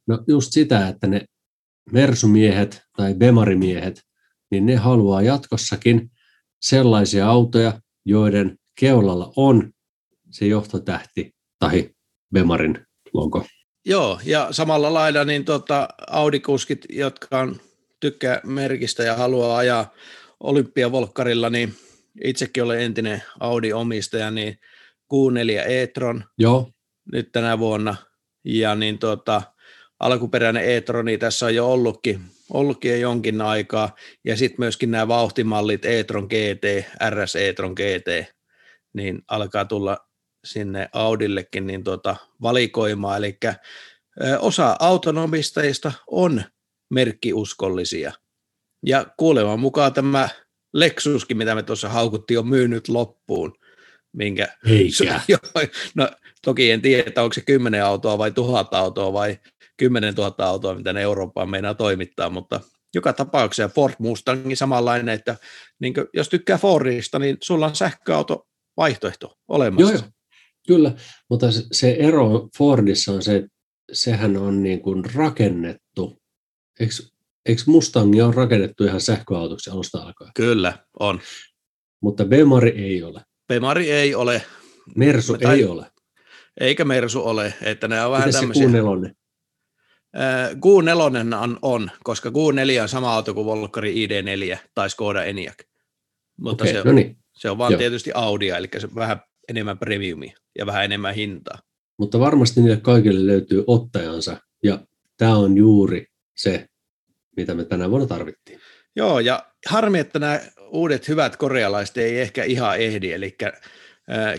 [0.08, 1.26] No just sitä, että ne
[1.92, 4.02] Mersumiehet tai Bemarimiehet,
[4.52, 6.12] niin ne haluaa jatkossakin
[6.62, 9.72] sellaisia autoja, joiden keulalla on
[10.32, 11.90] se johtotähti tai
[12.34, 13.46] Bemarin logo.
[13.86, 17.62] Joo, ja samalla lailla niin tota, Audi-kuskit, jotka on
[18.00, 19.94] tykkää merkistä ja haluaa ajaa
[20.40, 21.76] olympiavolkkarilla, niin
[22.24, 24.60] itsekin olen entinen Audi-omistaja, niin
[25.14, 26.72] Q4 e-tron Joo.
[27.12, 27.96] nyt tänä vuonna,
[28.46, 29.42] ja niin tota,
[30.00, 35.08] alkuperäinen e-tron, niin tässä on jo ollutkin, ollutkin jo jonkin aikaa, ja sitten myöskin nämä
[35.08, 38.34] vauhtimallit e-tron GT, RS e-tron GT,
[38.94, 39.98] niin alkaa tulla
[40.46, 43.38] sinne Audillekin niin tuota, valikoimaa, eli
[44.40, 46.44] osa autonomistajista on
[46.90, 48.12] merkkiuskollisia.
[48.86, 50.30] Ja kuuleman mukaan tämä
[50.74, 53.54] Lexuskin, mitä me tuossa haukuttiin, on myynyt loppuun.
[54.14, 55.22] Minkä, Eikä.
[55.96, 56.10] no,
[56.46, 59.38] toki en tiedä, onko se 10 autoa vai 1000 autoa vai
[59.78, 62.60] 10 000 autoa, mitä ne Eurooppaan meinaa toimittaa, mutta
[62.96, 65.36] joka tapauksessa Ford Mustangin samanlainen, että
[65.80, 69.94] niin kuin, jos tykkää Fordista, niin sulla on sähköauto vaihtoehto olemassa.
[69.94, 70.12] Joo, joo.
[70.68, 70.96] Kyllä,
[71.30, 73.50] mutta se ero Fordissa on se, että
[73.92, 76.22] sehän on niin kuin rakennettu.
[76.80, 76.94] Eikö,
[77.46, 80.32] eikö Mustangi ole rakennettu ihan sähköautoksi alusta alkaen?
[80.36, 81.20] Kyllä, on.
[82.02, 83.22] Mutta Bemari ei ole.
[83.48, 84.42] Bemari ei ole.
[84.96, 85.86] Mersu tai, ei ole.
[86.60, 88.72] Eikä Mersu ole, että ne on vähän tämmöisiä.
[88.72, 89.12] se Q4?
[90.56, 95.58] Q4 on, on, koska Q4 on sama auto kuin Volkari ID4 tai Skoda Enyaq.
[96.38, 97.18] Mutta Okei, se, no niin.
[97.34, 97.80] se on vaan Joo.
[97.80, 101.60] tietysti Audia, eli se vähän enemmän premiumia ja vähän enemmän hintaa.
[101.98, 104.80] Mutta varmasti niille kaikille löytyy ottajansa, ja
[105.18, 106.06] tämä on juuri
[106.36, 106.68] se,
[107.38, 108.60] mitä me tänä vuonna tarvittiin.
[108.98, 113.54] Joo, ja harmi, että nämä uudet hyvät korealaiset ei ehkä ihan ehdi, eli äh,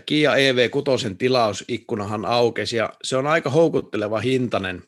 [0.07, 4.83] Kia EV6 tilausikkunahan aukesi, ja se on aika houkutteleva hintainen,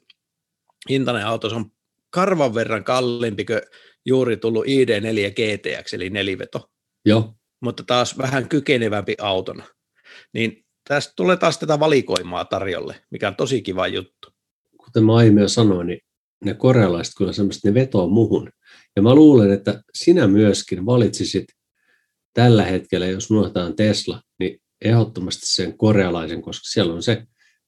[0.90, 1.72] hintainen auto, se on
[2.10, 3.60] karvan verran kalliimpi kuin
[4.06, 6.70] juuri tullut ID4 GTX, eli neliveto,
[7.04, 9.64] Joo, mutta taas vähän kykenevämpi autona.
[10.32, 14.28] Niin tästä tulee taas tätä valikoimaa tarjolle, mikä on tosi kiva juttu.
[14.84, 16.00] kuten mä aiemmin jo sanoin, niin
[16.44, 18.50] ne korealaiset kyllä semmoista, ne vetoo muhun.
[18.96, 21.44] Ja mä luulen, että sinä myöskin valitsisit
[22.34, 27.22] tällä hetkellä, jos unohdetaan Tesla, niin ehdottomasti sen korealaisen, koska siellä on se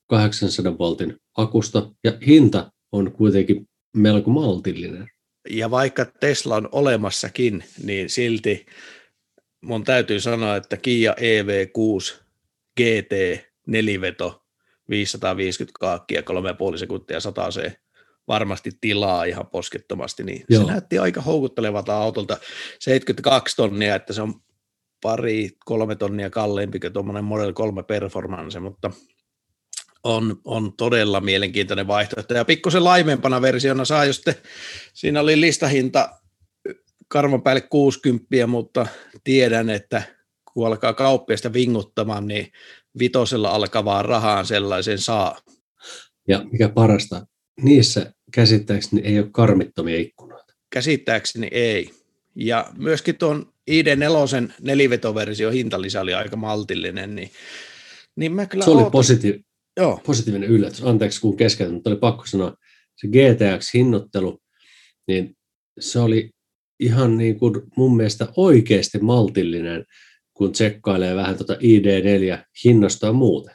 [0.06, 5.08] 800 voltin akusto ja hinta on kuitenkin melko maltillinen.
[5.50, 8.66] Ja vaikka Tesla on olemassakin, niin silti
[9.60, 12.22] mun täytyy sanoa, että Kia EV6
[12.80, 14.42] GT neliveto
[14.90, 16.20] 550 kaakkia,
[16.72, 17.76] 3,5 sekuntia 100 se
[18.28, 20.62] varmasti tilaa ihan poskettomasti, niin Joo.
[20.62, 22.36] se näytti aika houkuttelevalta autolta
[22.78, 24.34] 72 tonnia, että se on
[25.02, 28.90] pari, kolme tonnia kalliimpi kuin tuommoinen Model 3 Performance, mutta
[30.04, 32.34] on, on todella mielenkiintoinen vaihtoehto.
[32.34, 34.42] Ja pikkusen laimempana versiona saa, jos te,
[34.94, 36.08] siinä oli listahinta
[37.08, 38.86] karvan päälle 60, mutta
[39.24, 40.02] tiedän, että
[40.52, 42.52] kun alkaa kauppiasta vinguttamaan, niin
[42.98, 45.38] vitosella alkavaa rahaan sellaisen saa.
[46.28, 47.26] Ja mikä parasta,
[47.60, 50.54] niissä käsittääkseni ei ole karmittomia ikkunoita.
[50.70, 51.90] Käsittääkseni ei.
[52.34, 57.30] Ja myöskin tuon ID4 nelivetoversio hintalisä oli aika maltillinen, niin,
[58.16, 59.44] niin mä kyllä Se oli positiivinen.
[59.76, 60.82] Joo, positiivinen yllätys.
[60.84, 62.56] Anteeksi, kun keskeytän, mutta oli pakko sanoa,
[62.96, 64.38] se GTX-hinnoittelu,
[65.08, 65.36] niin
[65.80, 66.30] se oli
[66.80, 69.84] ihan niin kuin mun mielestä oikeasti maltillinen,
[70.34, 73.54] kun tsekkailee vähän tuota ID4 hinnasta ja muuten.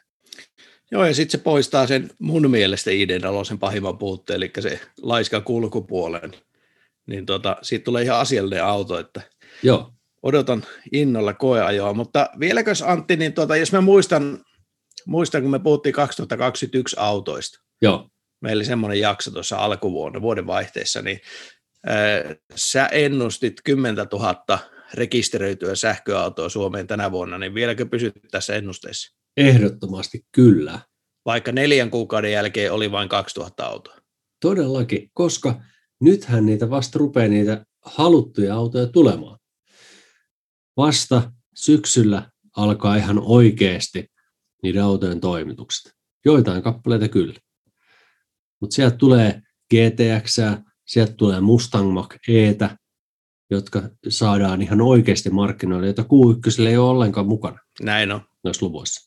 [0.92, 6.34] Joo, ja sitten se poistaa sen mun mielestä ID4 pahimman puutteen, eli se laiskan kulkupuolen.
[7.06, 9.22] Niin tota, siitä tulee ihan asiallinen auto, että
[9.64, 11.94] Joo, odotan innolla koeajoa.
[11.94, 14.46] Mutta vieläkös Antti, niin tuota, jos mä muistan,
[15.06, 18.10] muistan, kun me puhuttiin 2021 autoista, joo,
[18.42, 21.22] meillä oli semmoinen jakso tuossa alkuvuonna, vuoden vaihteessa, niin
[21.86, 24.60] ää, sä ennustit 10 000
[24.94, 29.18] rekisteröityä sähköautoa Suomeen tänä vuonna, niin vieläkö pysyt tässä ennusteessa?
[29.38, 30.80] Ehdottomasti kyllä.
[31.26, 33.98] Vaikka neljän kuukauden jälkeen oli vain 2000 autoa.
[34.42, 35.62] Todellakin, koska
[36.02, 39.40] nythän niitä vasta rupeaa niitä haluttuja autoja tulemaan.
[40.78, 44.06] Vasta syksyllä alkaa ihan oikeasti
[44.64, 45.94] niiden autojen toimitukset.
[46.26, 47.40] Joitain kappaleita kyllä.
[48.62, 49.42] Mutta sieltä tulee
[49.74, 50.38] GTX,
[50.88, 52.78] sieltä tulee Mustang Mach-Etä,
[53.52, 58.22] jotka saadaan ihan oikeasti markkinoille, joita Q1 ei ole ollenkaan mukana Näin on.
[58.44, 59.07] noissa luvuissa.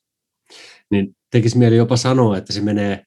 [0.91, 3.05] Niin tekisi mieli jopa sanoa, että se menee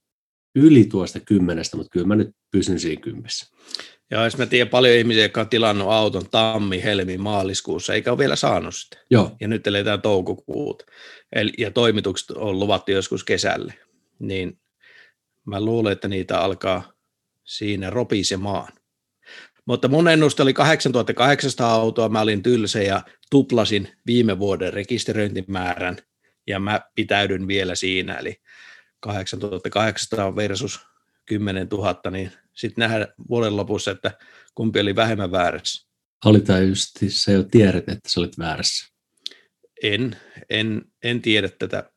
[0.56, 3.46] yli tuosta kymmenestä, mutta kyllä mä nyt pysyn siinä kymmessä.
[4.12, 8.18] Ja jos mä tiedän paljon ihmisiä, jotka on tilannut auton tammi, helmi, maaliskuussa, eikä ole
[8.18, 8.98] vielä saanut sitä.
[9.12, 9.36] Joo.
[9.42, 10.86] Ja nyt eletään toukokuuta.
[11.36, 13.74] Eli, ja toimitukset on luvattu joskus kesälle.
[14.20, 14.60] Niin
[15.46, 16.94] mä luulen, että niitä alkaa
[17.44, 18.74] siinä ropisemaan.
[19.66, 25.98] Mutta mun ennuste oli 8800 autoa, mä olin tylsä ja tuplasin viime vuoden rekisteröintimäärän
[26.48, 28.42] ja mä pitäydyn vielä siinä, eli
[29.00, 30.80] 8800 versus
[31.26, 34.12] 10 000, niin sitten nähdään vuoden lopussa, että
[34.56, 35.88] kumpi oli vähemmän väärässä.
[36.24, 38.94] Halita just sä jo tiedät, että sä olit väärässä.
[39.84, 40.18] En,
[40.50, 41.92] en, en tiedä tätä.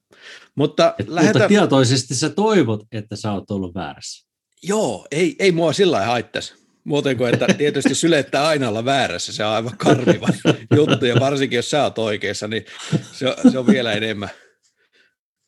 [0.54, 1.42] Mutta, Et, lähdetään...
[1.42, 4.26] mutta tietoisesti sä toivot, että sä oot ollut väärässä.
[4.62, 6.65] Joo, ei, ei mua sillä lailla haittaisi.
[6.86, 10.28] Muuten kuin, että tietysti sylettää aina olla väärässä, se on aivan karmiva
[10.76, 12.64] juttu, ja varsinkin jos sä oot oikeassa, niin
[13.12, 14.28] se on, se on vielä enemmän,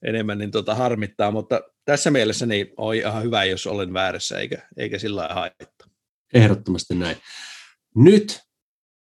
[0.04, 4.68] enemmän niin tota harmittaa, mutta tässä mielessä niin on ihan hyvä, jos olen väärässä, eikä,
[4.76, 5.88] eikä sillä lailla haittaa.
[6.34, 7.16] Ehdottomasti näin.
[7.96, 8.40] Nyt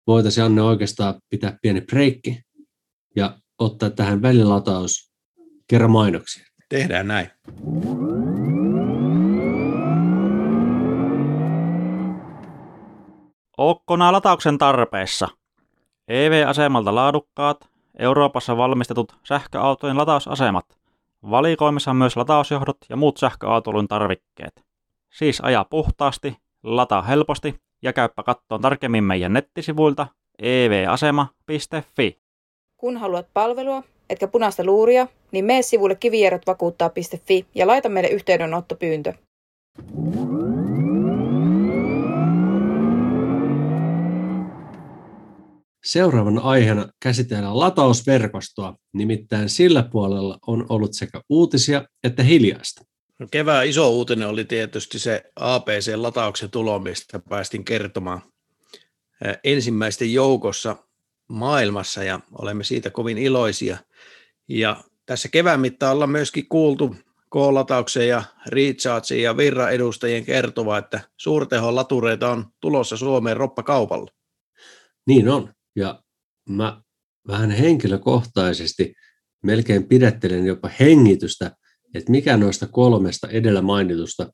[0.07, 2.41] voitaisiin Anne oikeastaan pitää pieni breikki
[3.15, 5.11] ja ottaa tähän välilataus
[5.67, 6.45] kerran mainoksia.
[6.69, 7.29] Tehdään näin.
[13.59, 15.27] Ookkona latauksen tarpeessa.
[16.07, 17.69] EV-asemalta laadukkaat,
[17.99, 20.65] Euroopassa valmistetut sähköautojen latausasemat.
[21.29, 24.63] Valikoimissa myös latausjohdot ja muut sähköautoilun tarvikkeet.
[25.13, 30.07] Siis aja puhtaasti, lataa helposti ja käyppä kattoon tarkemmin meidän nettisivuilta
[30.41, 32.19] evasema.fi.
[32.77, 39.13] Kun haluat palvelua, etkä punaista luuria, niin mene sivulle kivijärjetvakuuttaa.fi ja laita meille yhteydenottopyyntö.
[45.83, 52.85] Seuraavana aiheena käsitellään latausverkostoa, nimittäin sillä puolella on ollut sekä uutisia että hiljaista.
[53.19, 58.21] No kevään iso uutinen oli tietysti se APC-latauksen tulo, mistä päästin kertomaan
[59.43, 60.75] ensimmäisten joukossa
[61.27, 63.77] maailmassa ja olemme siitä kovin iloisia.
[64.47, 66.95] Ja tässä kevään mittaan ollaan myöskin kuultu
[67.33, 74.11] K-latauksen ja Rechargein ja Virra edustajien kertova, että suurtehon latureita on tulossa Suomeen roppakaupalla.
[75.07, 75.53] Niin on.
[75.79, 76.03] Ja
[76.49, 76.81] mä
[77.27, 78.93] vähän henkilökohtaisesti
[79.43, 81.51] melkein pidättelen jopa hengitystä,
[81.93, 84.31] että mikä noista kolmesta edellä mainitusta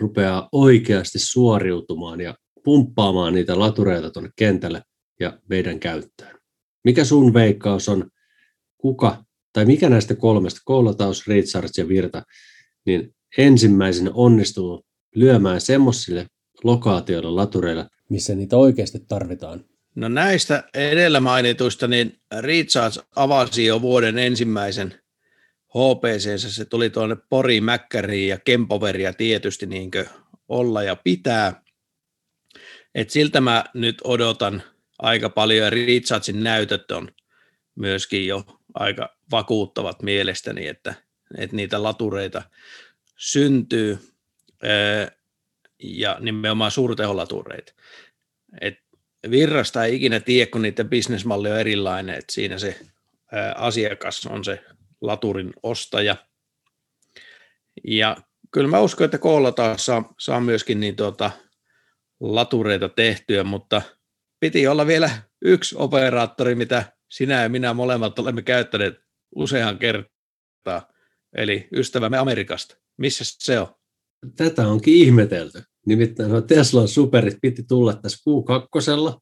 [0.00, 4.82] rupeaa oikeasti suoriutumaan ja pumppaamaan niitä latureita tuonne kentälle
[5.20, 6.38] ja meidän käyttöön.
[6.84, 8.10] Mikä sun veikkaus on,
[8.78, 12.22] kuka tai mikä näistä kolmesta, koulataus, Richards ja Virta,
[12.86, 16.26] niin ensimmäisenä onnistuu lyömään semmoisille
[16.64, 19.64] lokaatioille latureilla, missä niitä oikeasti tarvitaan.
[19.94, 25.00] No näistä edellä mainituista, niin Recharge avasi jo vuoden ensimmäisen
[25.68, 29.90] HPC, se tuli tuonne Pori, Mäkkäriin ja Kempoveria tietysti niin
[30.48, 31.62] olla ja pitää.
[32.94, 34.62] Et siltä mä nyt odotan
[34.98, 37.08] aika paljon ja Rechargein näytöt on
[37.74, 40.94] myöskin jo aika vakuuttavat mielestäni, että,
[41.38, 42.42] että niitä latureita
[43.16, 43.98] syntyy
[45.82, 47.72] ja nimenomaan suurteholatureita.
[48.60, 48.83] Et
[49.30, 52.80] virrasta ei ikinä tiedä, kun niiden bisnesmalli on erilainen, että siinä se
[53.56, 54.64] asiakas on se
[55.00, 56.16] laturin ostaja.
[57.84, 58.16] Ja
[58.50, 61.30] kyllä mä uskon, että koolla taas saa, saa myöskin niin tuota,
[62.20, 63.82] latureita tehtyä, mutta
[64.40, 65.10] piti olla vielä
[65.42, 68.94] yksi operaattori, mitä sinä ja minä molemmat olemme käyttäneet
[69.34, 70.92] usean kertaa,
[71.36, 72.76] eli ystävämme Amerikasta.
[72.96, 73.66] Missä se on?
[74.36, 75.62] Tätä onkin ihmetelty.
[75.86, 79.20] Nimittäin no Teslan superit piti tulla tässä Q2.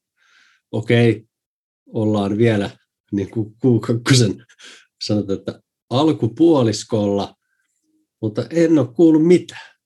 [0.72, 1.25] Okei,
[1.87, 2.70] ollaan vielä
[3.12, 4.44] niin kuin Q2
[5.05, 7.35] sanotaan, että alkupuoliskolla,
[8.22, 9.77] mutta en ole kuullut mitään.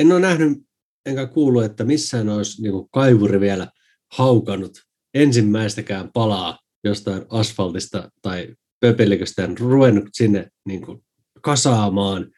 [0.00, 0.58] En ole nähnyt
[1.06, 3.70] enkä kuullut, että missään olisi niin kuin kaivuri vielä
[4.12, 4.82] haukannut
[5.14, 11.04] ensimmäistäkään palaa jostain asfaltista tai pöpeliköstä ruvennut sinne niin kuin
[11.40, 12.30] kasaamaan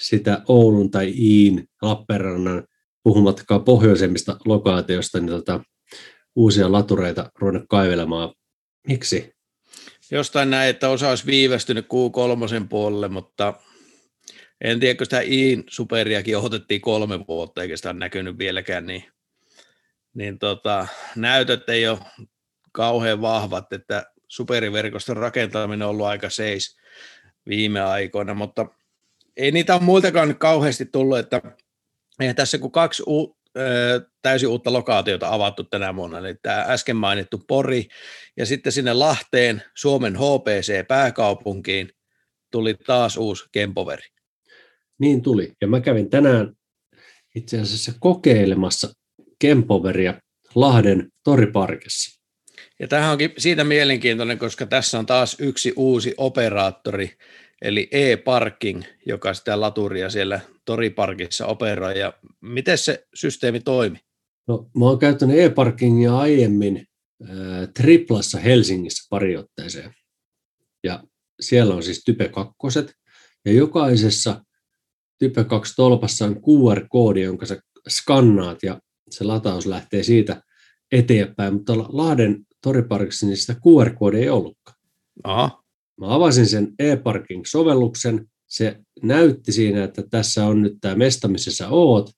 [0.00, 2.66] sitä Oulun tai Iin, Lappeenrannan,
[3.06, 5.60] puhumattakaan pohjoisemmista lokaatioista, niin tota,
[6.36, 8.34] uusia latureita ruvennut kaivelemaan.
[8.88, 9.32] Miksi?
[10.10, 13.54] Jostain näin, että osa olisi viivästynyt Q3 puolelle, mutta
[14.60, 19.04] en tiedä, kun sitä Iin superiakin otettiin kolme vuotta, eikä sitä ole näkynyt vieläkään, niin,
[20.14, 21.98] niin tota, näytöt ei ole
[22.72, 26.76] kauhean vahvat, että superiverkoston rakentaminen on ollut aika seis
[27.48, 28.66] viime aikoina, mutta
[29.36, 31.42] ei niitä ole muiltakaan kauheasti tullut, että
[32.20, 33.36] eihän tässä kun kaksi u-
[34.22, 37.88] täysin uutta lokaatiota avattu tänä vuonna, eli tämä äsken mainittu Pori,
[38.36, 41.92] ja sitten sinne Lahteen, Suomen HPC-pääkaupunkiin,
[42.50, 44.02] tuli taas uusi Kempoveri.
[44.98, 46.52] Niin tuli, ja mä kävin tänään
[47.34, 48.88] itse asiassa kokeilemassa
[49.38, 50.14] Kempoveria
[50.54, 52.20] Lahden toriparkissa.
[52.78, 57.16] Ja tämähän onkin siitä mielenkiintoinen, koska tässä on taas yksi uusi operaattori,
[57.66, 61.98] eli e-parking, joka sitä laturia siellä toriparkissa operoi.
[61.98, 63.98] Ja miten se systeemi toimi?
[64.48, 66.86] No, mä oon käyttänyt e-parkingia aiemmin
[67.22, 67.28] äh,
[67.76, 69.94] Triplassa Helsingissä pari otteeseen.
[70.84, 71.04] Ja
[71.40, 72.94] siellä on siis Type 2.
[73.44, 74.44] Ja jokaisessa
[75.18, 80.42] Type 2 tolpassa on QR-koodi, jonka sä skannaat ja se lataus lähtee siitä
[80.92, 81.54] eteenpäin.
[81.54, 84.78] Mutta Lahden toriparkissa niin sitä QR-koodia ei ollutkaan.
[85.24, 85.65] Aha.
[86.00, 88.26] Mä avasin sen e-parking-sovelluksen.
[88.46, 92.10] Se näytti siinä, että tässä on nyt tämä mesta, missä sä oot.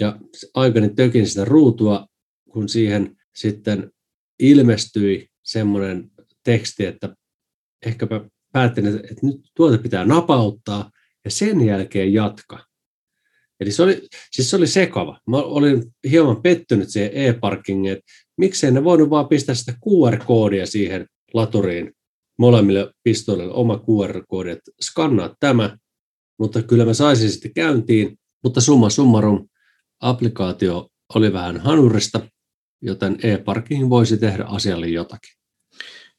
[0.00, 0.18] Ja
[0.54, 2.06] aikani tökin sitä ruutua,
[2.50, 3.90] kun siihen sitten
[4.38, 6.10] ilmestyi semmoinen
[6.44, 7.16] teksti, että
[7.86, 8.20] ehkäpä
[8.52, 10.90] päätin, että, nyt tuote pitää napauttaa
[11.24, 12.66] ja sen jälkeen jatka.
[13.60, 15.20] Eli se oli, siis se oli sekava.
[15.26, 18.04] Mä olin hieman pettynyt siihen e-parkingiin, että
[18.36, 21.95] miksei ne voinut vaan pistää sitä QR-koodia siihen laturiin
[22.38, 25.78] molemmille pistoille oma QR-koodi, että skannaa tämä,
[26.38, 29.48] mutta kyllä mä saisin sitten käyntiin, mutta summa summarum,
[30.00, 32.20] applikaatio oli vähän hanurista,
[32.82, 35.36] joten e-parking voisi tehdä asialle jotakin.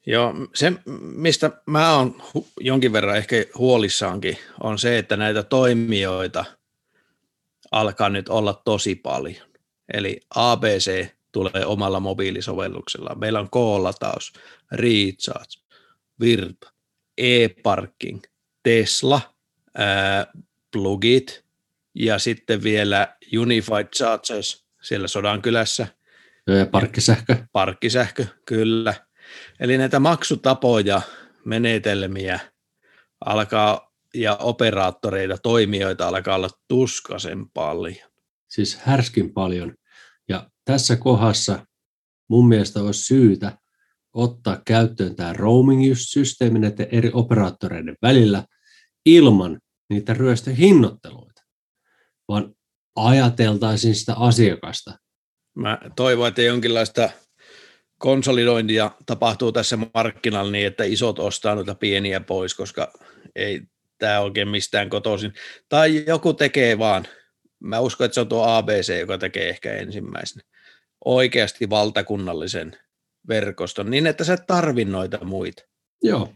[0.06, 2.22] Joo, se mistä mä oon
[2.60, 6.44] jonkin verran ehkä huolissaankin, on se, että näitä toimijoita
[7.72, 9.48] alkaa nyt olla tosi paljon.
[9.94, 13.14] Eli ABC tulee omalla mobiilisovelluksella.
[13.14, 14.32] Meillä on K-lataus,
[14.72, 15.67] Recharge,
[16.20, 16.72] Virta,
[17.18, 18.22] e-parking,
[18.62, 19.20] Tesla,
[19.74, 20.26] ää,
[20.72, 21.44] plugit
[21.94, 25.86] ja sitten vielä Unified Chargers siellä Sodankylässä.
[26.46, 27.36] Ja parkkisähkö.
[27.52, 28.94] Parkkisähkö, kyllä.
[29.60, 31.02] Eli näitä maksutapoja,
[31.44, 32.40] menetelmiä
[33.24, 38.10] alkaa ja operaattoreita, toimijoita alkaa olla tuskasen paljon.
[38.48, 39.74] Siis härskin paljon.
[40.28, 41.66] Ja tässä kohdassa
[42.28, 43.58] mun mielestä olisi syytä
[44.14, 48.44] ottaa käyttöön tämä roaming-systeemi näiden eri operaattoreiden välillä
[49.06, 51.42] ilman niitä ryöstöhinnoitteluita,
[52.28, 52.54] vaan
[52.96, 54.98] ajateltaisiin sitä asiakasta.
[55.56, 57.10] Mä toivon, että jonkinlaista
[57.98, 62.92] konsolidointia tapahtuu tässä markkinalla niin, että isot ostaa noita pieniä pois, koska
[63.36, 63.62] ei
[63.98, 65.32] tämä oikein mistään kotoisin.
[65.68, 67.06] Tai joku tekee vaan,
[67.60, 70.42] mä uskon, että se on tuo ABC, joka tekee ehkä ensimmäisenä,
[71.04, 72.76] oikeasti valtakunnallisen
[73.28, 75.62] verkoston, niin että sä et tarvi noita muita.
[76.02, 76.32] Joo,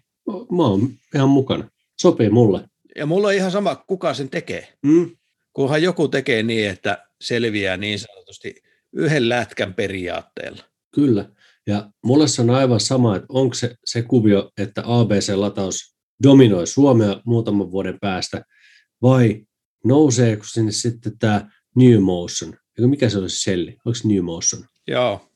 [0.56, 1.68] mä oon ihan mukana.
[2.00, 2.68] Sopii mulle.
[2.96, 4.68] Ja mulla on ihan sama, kuka sen tekee.
[4.82, 5.16] Mm.
[5.52, 8.54] Kunhan joku tekee niin, että selviää niin sanotusti
[8.92, 10.62] yhden lätkän periaatteella.
[10.94, 11.28] Kyllä.
[11.66, 17.20] Ja mulle se on aivan sama, että onko se, se kuvio, että ABC-lataus dominoi Suomea
[17.26, 18.44] muutaman vuoden päästä,
[19.02, 19.46] vai
[19.84, 22.54] nouseeko sinne sitten tämä New Motion?
[22.78, 23.76] Mikä se olisi selli?
[23.84, 24.64] Onko New Motion?
[24.88, 25.31] Joo.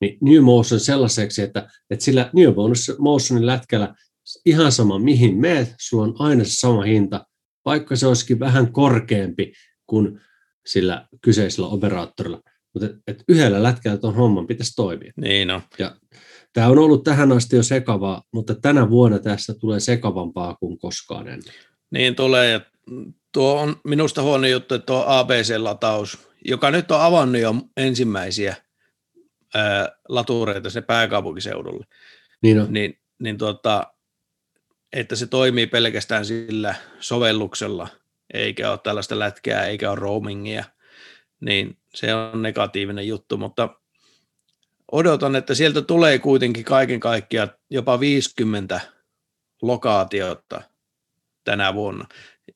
[0.00, 2.48] Niin New Motion sellaiseksi, että, että sillä New
[2.98, 3.94] Motionin lätkällä
[4.46, 7.26] ihan sama mihin meet, sulla on aina se sama hinta,
[7.64, 9.52] vaikka se olisikin vähän korkeampi
[9.86, 10.20] kuin
[10.66, 12.40] sillä kyseisellä operaattorilla.
[12.74, 15.12] Mutta et, et yhdellä lätkällä tuon homman pitäisi toimia.
[15.16, 15.62] Niin on.
[15.78, 15.96] Ja
[16.52, 21.28] tämä on ollut tähän asti jo sekavaa, mutta tänä vuonna tästä tulee sekavampaa kuin koskaan
[21.28, 21.54] ennen.
[21.90, 22.60] Niin tulee, ja
[23.32, 28.56] tuo on minusta huono juttu, että tuo ABC-lataus, joka nyt on avannut jo ensimmäisiä
[29.54, 31.86] ää, latureita se pääkaupunkiseudulle,
[32.42, 32.72] Niin on.
[32.72, 33.94] niin, niin tuota,
[34.92, 37.88] että se toimii pelkästään sillä sovelluksella,
[38.34, 40.64] eikä ole tällaista lätkää, eikä ole roamingia,
[41.40, 43.80] niin se on negatiivinen juttu, mutta
[44.92, 48.80] odotan, että sieltä tulee kuitenkin kaiken kaikkiaan jopa 50
[49.62, 50.62] lokaatiota
[51.44, 52.06] tänä vuonna,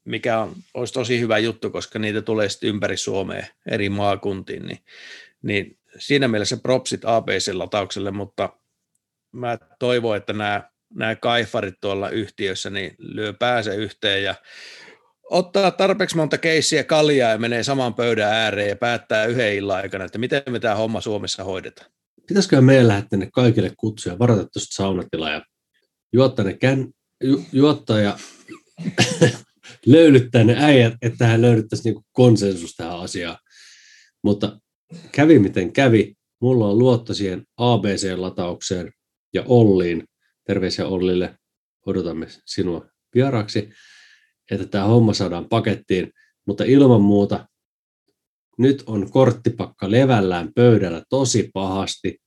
[0.05, 4.79] mikä on, olisi tosi hyvä juttu, koska niitä tulee sitten ympäri Suomea eri maakuntiin, niin,
[5.43, 8.53] niin siinä mielessä propsit ABC-lataukselle, mutta
[9.33, 14.35] mä toivon, että nämä, nämä kaifarit tuolla yhtiössä niin lyö pääse yhteen ja
[15.31, 20.05] ottaa tarpeeksi monta keissiä kaljaa ja menee saman pöydän ääreen ja päättää yhden illan aikana,
[20.05, 21.91] että miten me tämä homma Suomessa hoidetaan.
[22.29, 25.43] Pitäisikö meidän lähettää ne kaikille kutsuja, varata tuosta saunatilaa ja
[26.13, 26.89] juottaa, ne kän,
[27.25, 28.19] ju, juottaa ja
[29.87, 33.39] löylyttää ne äijät, että tähän löydettäisiin niinku konsensus tähän asiaan.
[34.25, 34.59] Mutta
[35.13, 36.15] kävi miten kävi.
[36.41, 38.93] Mulla on luotto siihen ABC-lataukseen
[39.35, 40.05] ja Olliin.
[40.47, 41.39] Terveisiä Ollille.
[41.87, 43.71] Odotamme sinua vieraaksi,
[44.51, 46.13] että tämä homma saadaan pakettiin.
[46.47, 47.49] Mutta ilman muuta
[48.59, 52.19] nyt on korttipakka levällään pöydällä tosi pahasti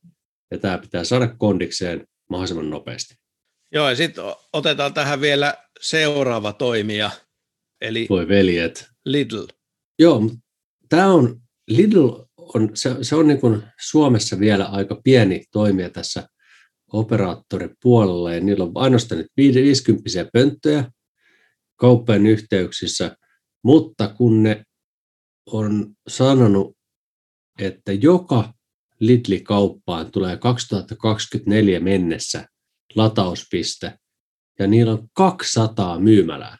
[0.50, 3.14] ja tämä pitää saada kondikseen mahdollisimman nopeasti.
[3.72, 7.10] Joo, ja sitten otetaan tähän vielä seuraava toimija,
[7.80, 8.88] eli Voi veljet.
[9.04, 9.46] Lidl.
[9.98, 10.30] Joo,
[10.88, 12.08] tämä on, Lidl
[12.54, 16.28] on, se, se on niin kuin Suomessa vielä aika pieni toimija tässä
[16.92, 20.84] operaattoripuolella, ja niillä on ainoastaan nyt 50 pönttöjä
[21.76, 23.16] kauppojen yhteyksissä,
[23.64, 24.64] mutta kun ne
[25.46, 26.76] on sanonut,
[27.58, 28.52] että joka
[29.00, 32.46] Lidli-kauppaan tulee 2024 mennessä
[32.94, 33.98] latauspiste,
[34.58, 36.58] ja niillä on 200 myymälää.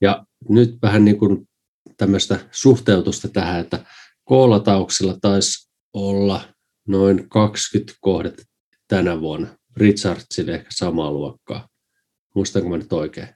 [0.00, 1.48] Ja nyt vähän niin kuin
[1.96, 3.84] tämmöistä suhteutusta tähän, että
[4.32, 6.40] koolatauksella taisi olla
[6.88, 8.42] noin 20 kohdetta
[8.88, 9.48] tänä vuonna.
[9.76, 11.68] Richardsille ehkä samaa luokkaa.
[12.34, 13.28] Muistanko mä nyt oikein?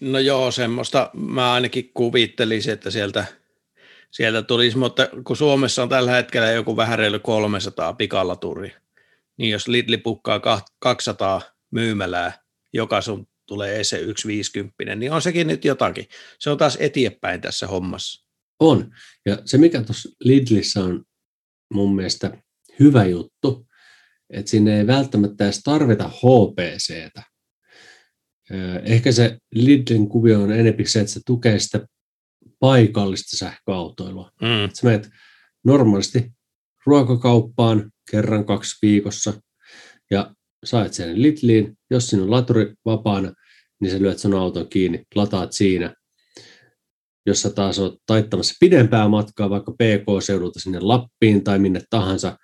[0.00, 3.24] No joo, semmoista mä ainakin kuvittelisin, että sieltä,
[4.10, 8.74] sieltä tulisi, mutta kun Suomessa on tällä hetkellä joku vähän reilu 300 pikalaturi,
[9.36, 10.40] niin jos Lidli pukkaa
[10.78, 11.40] 200
[11.70, 12.32] myymälää,
[12.72, 16.08] joka sun tulee se 150, niin on sekin nyt jotakin.
[16.38, 18.21] Se on taas eteenpäin tässä hommassa.
[18.62, 18.90] On.
[19.26, 21.04] Ja se, mikä tuossa Lidlissä on
[21.74, 22.42] mun mielestä
[22.80, 23.66] hyvä juttu,
[24.30, 27.22] että sinne ei välttämättä edes tarvita HPCtä.
[28.84, 31.86] Ehkä se Lidlin kuvio on enemmän se, että se tukee sitä
[32.58, 34.30] paikallista sähköautoilua.
[34.40, 34.70] Mm.
[34.74, 35.10] Sä menet
[35.64, 36.32] normaalisti
[36.86, 39.42] ruokakauppaan kerran kaksi viikossa
[40.10, 40.34] ja
[40.64, 41.78] saat sen Lidliin.
[41.90, 43.32] Jos sinun on laturi vapaana,
[43.80, 45.94] niin sä lyöt sun auton kiinni, lataat siinä.
[47.26, 52.36] Jos sä taas oot taittamassa pidempää matkaa vaikka PK-seudulta sinne Lappiin tai minne tahansa,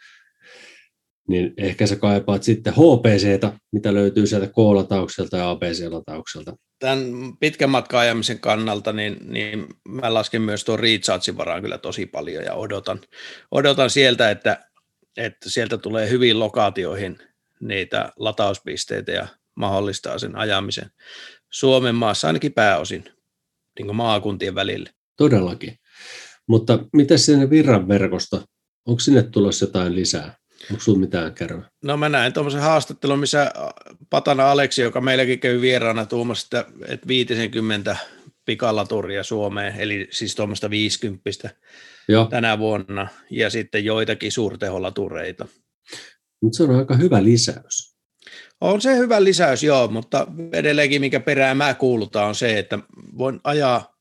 [1.28, 6.56] niin ehkä sä kaipaat sitten HPCtä, mitä löytyy sieltä K-lataukselta ja APC-lataukselta.
[6.78, 12.06] Tämän pitkän matkan ajamisen kannalta, niin, niin mä lasken myös tuon rechargein varaan kyllä tosi
[12.06, 13.00] paljon ja odotan,
[13.50, 14.68] odotan sieltä, että,
[15.16, 17.18] että sieltä tulee hyvin lokaatioihin
[17.60, 20.90] niitä latauspisteitä ja mahdollistaa sen ajamisen
[21.50, 23.04] Suomen maassa ainakin pääosin
[23.78, 24.90] niin maakuntien välille.
[25.16, 25.78] Todellakin.
[26.48, 28.46] Mutta mitä sinne virran verkosta?
[28.86, 30.36] Onko sinne tulossa jotain lisää?
[30.70, 31.66] Onko sinulla mitään kerran?
[31.84, 33.52] No mä näin tuommoisen haastattelun, missä
[34.10, 37.96] Patana Aleksi, joka meilläkin käy vieraana tuomassa, että 50
[38.44, 41.50] pikalaturia Suomeen, eli siis tuommoista 50
[42.08, 42.26] Joo.
[42.26, 45.46] tänä vuonna, ja sitten joitakin suurteholatureita.
[46.42, 47.97] Mutta se on aika hyvä lisäys.
[48.60, 52.78] On se hyvä lisäys, joo, mutta edelleenkin mikä perään mä kuulutaan on se, että
[53.18, 53.96] voin ajaa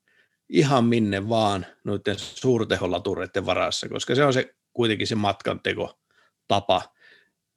[0.49, 5.99] ihan minne vaan noiden suurteholatureiden varassa, koska se on se kuitenkin se matkanteko
[6.47, 6.82] tapa.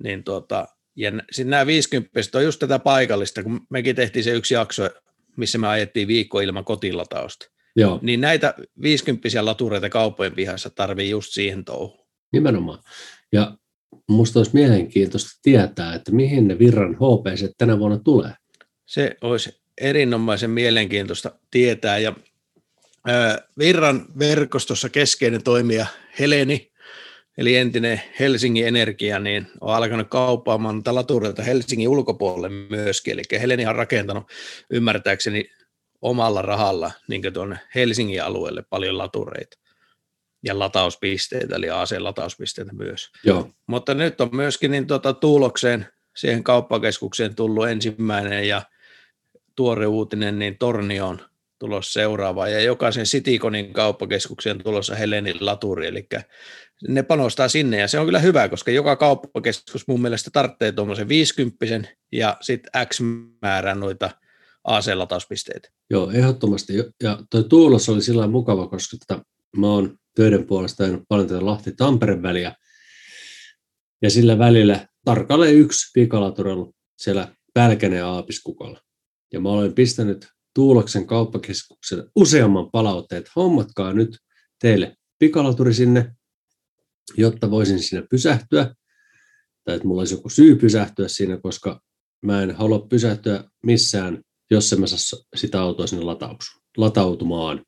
[0.02, 4.54] Niin tuota, ja sitten nämä 50 on just tätä paikallista, kun mekin tehtiin se yksi
[4.54, 4.90] jakso,
[5.36, 7.46] missä me ajettiin viikko ilman kotilatausta.
[7.76, 7.98] Joo.
[8.02, 12.08] Niin näitä 50 latureita kauppojen pihassa tarvii just siihen touhuun.
[12.32, 12.78] Nimenomaan.
[13.32, 13.56] Ja
[14.10, 18.32] Minusta olisi mielenkiintoista tietää, että mihin ne virran HPC tänä vuonna tulee.
[18.86, 21.98] Se olisi erinomaisen mielenkiintoista tietää.
[21.98, 22.12] Ja
[23.58, 25.86] Virran verkostossa keskeinen toimija
[26.18, 26.72] Heleni,
[27.38, 33.12] eli entinen Helsingin Energia, niin on alkanut kauppaamaan latureita Helsingin ulkopuolelle myöskin.
[33.12, 34.24] Eli Heleni on rakentanut
[34.70, 35.50] ymmärtääkseni
[36.02, 39.59] omalla rahalla niin tuonne Helsingin alueelle paljon latureita
[40.42, 43.10] ja latauspisteitä, eli AC-latauspisteitä myös.
[43.24, 43.50] Joo.
[43.66, 45.86] Mutta nyt on myöskin niin tuota, Tuulokseen,
[46.16, 48.62] siihen kauppakeskukseen tullut ensimmäinen ja
[49.56, 51.20] tuore uutinen, niin Torni on
[51.58, 56.08] tulossa seuraava, ja jokaisen Citiconin kauppakeskukseen tulossa Helenin laturi, eli
[56.88, 61.08] ne panostaa sinne, ja se on kyllä hyvä, koska joka kauppakeskus mun mielestä tarvitsee tuommoisen
[61.08, 61.66] 50
[62.12, 63.00] ja sitten X
[63.42, 64.10] määrän noita
[64.64, 65.68] AC-latauspisteitä.
[65.90, 66.72] Joo, ehdottomasti.
[67.02, 69.24] Ja toi Tuulos oli sillä mukava, koska tota,
[69.56, 72.54] mä oon töiden puolesta ajanut paljon tätä Lahti-Tampere väliä.
[74.02, 78.80] Ja sillä välillä tarkalleen yksi pikalatur ollut siellä Pälkänen Aapiskukolla.
[79.32, 84.18] Ja mä olen pistänyt Tuuloksen kauppakeskukselle useamman palautteen, että hommatkaa nyt
[84.60, 86.14] teille pikalaturi sinne,
[87.16, 88.74] jotta voisin siinä pysähtyä,
[89.64, 91.80] tai että mulla olisi joku syy pysähtyä siinä, koska
[92.22, 96.04] mä en halua pysähtyä missään, jos en mä saa sitä autoa sinne
[96.76, 97.64] latautumaan.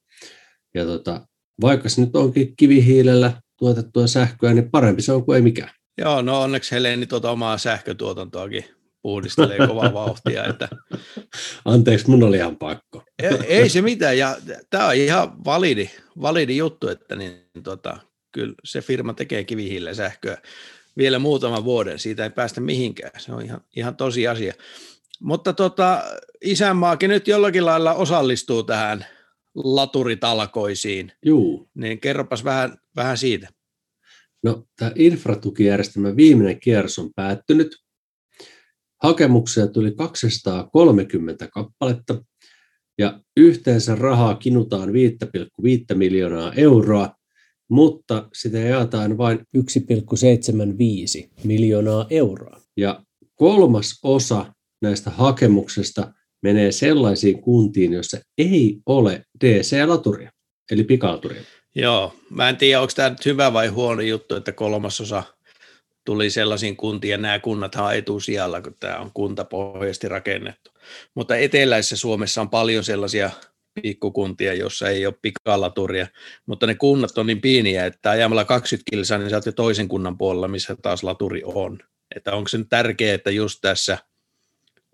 [0.74, 1.26] Ja tota,
[1.62, 5.70] vaikka se nyt onkin kivihiilellä tuotettua sähköä, niin parempi se on kuin ei mikään.
[5.98, 8.64] Joo, no onneksi Heleni tuota omaa sähkötuotantoakin
[9.02, 10.44] puhdistelee kovaa vauhtia.
[10.44, 10.68] Että...
[11.64, 13.02] Anteeksi, mun oli ihan pakko.
[13.22, 14.36] ei, ei se mitään, ja
[14.70, 15.90] tämä on ihan validi,
[16.20, 17.98] validi juttu, että niin, tota,
[18.32, 20.38] kyllä se firma tekee kivihiilen sähköä
[20.96, 24.54] vielä muutaman vuoden, siitä ei päästä mihinkään, se on ihan, ihan tosi asia.
[25.20, 26.02] Mutta tota,
[26.44, 29.06] isänmaakin nyt jollakin lailla osallistuu tähän
[29.54, 31.12] laturitalkoisiin.
[31.24, 31.70] Juu.
[31.74, 33.48] Niin kerropas vähän, vähän siitä.
[34.42, 37.76] No, tämä infratukijärjestelmän viimeinen kierros on päättynyt.
[39.02, 42.24] Hakemuksia tuli 230 kappaletta
[42.98, 44.94] ja yhteensä rahaa kinutaan 5,5
[45.94, 47.14] miljoonaa euroa
[47.72, 52.60] mutta sitä jaetaan vain 1,75 miljoonaa euroa.
[52.76, 56.12] Ja kolmas osa näistä hakemuksista
[56.42, 60.30] menee sellaisiin kuntiin, joissa ei ole DC-laturia,
[60.70, 61.42] eli pikalaturia.
[61.74, 65.22] Joo, mä en tiedä, onko tämä nyt hyvä vai huono juttu, että kolmasosa
[66.04, 70.70] tuli sellaisiin kuntiin, ja nämä kunnathan on etusijalla, kun tämä on kuntapohjaisesti rakennettu.
[71.14, 73.30] Mutta eteläisessä Suomessa on paljon sellaisia
[73.82, 76.06] pikkukuntia, jossa ei ole pikalaturia,
[76.46, 79.88] mutta ne kunnat on niin pieniä, että ajamalla 20 kilsaa, niin sä oot jo toisen
[79.88, 81.78] kunnan puolella, missä taas laturi on.
[82.16, 83.98] Että onko se nyt tärkeää, että just tässä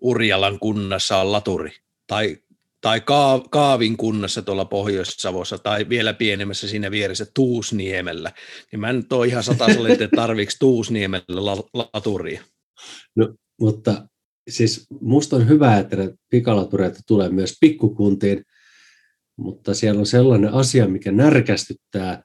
[0.00, 1.70] Urjalan kunnassa on laturi,
[2.06, 2.36] tai,
[2.80, 3.02] tai
[3.50, 8.32] Kaavin kunnassa tuolla Pohjois-Savossa, tai vielä pienemmässä siinä vieressä Tuusniemellä,
[8.72, 11.56] niin mä nyt oon ihan sataselle, että tarviks Tuusniemellä
[11.94, 12.42] laturia.
[13.16, 14.08] No, mutta
[14.48, 15.96] siis musta on hyvä, että
[16.30, 18.44] pikalatureita tulee myös pikkukuntiin,
[19.36, 22.22] mutta siellä on sellainen asia, mikä närkästyttää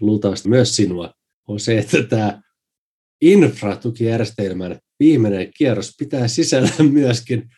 [0.00, 1.14] luultavasti myös sinua,
[1.48, 2.42] on se, että tämä
[3.20, 7.48] infratukijärjestelmän viimeinen kierros pitää sisällä myöskin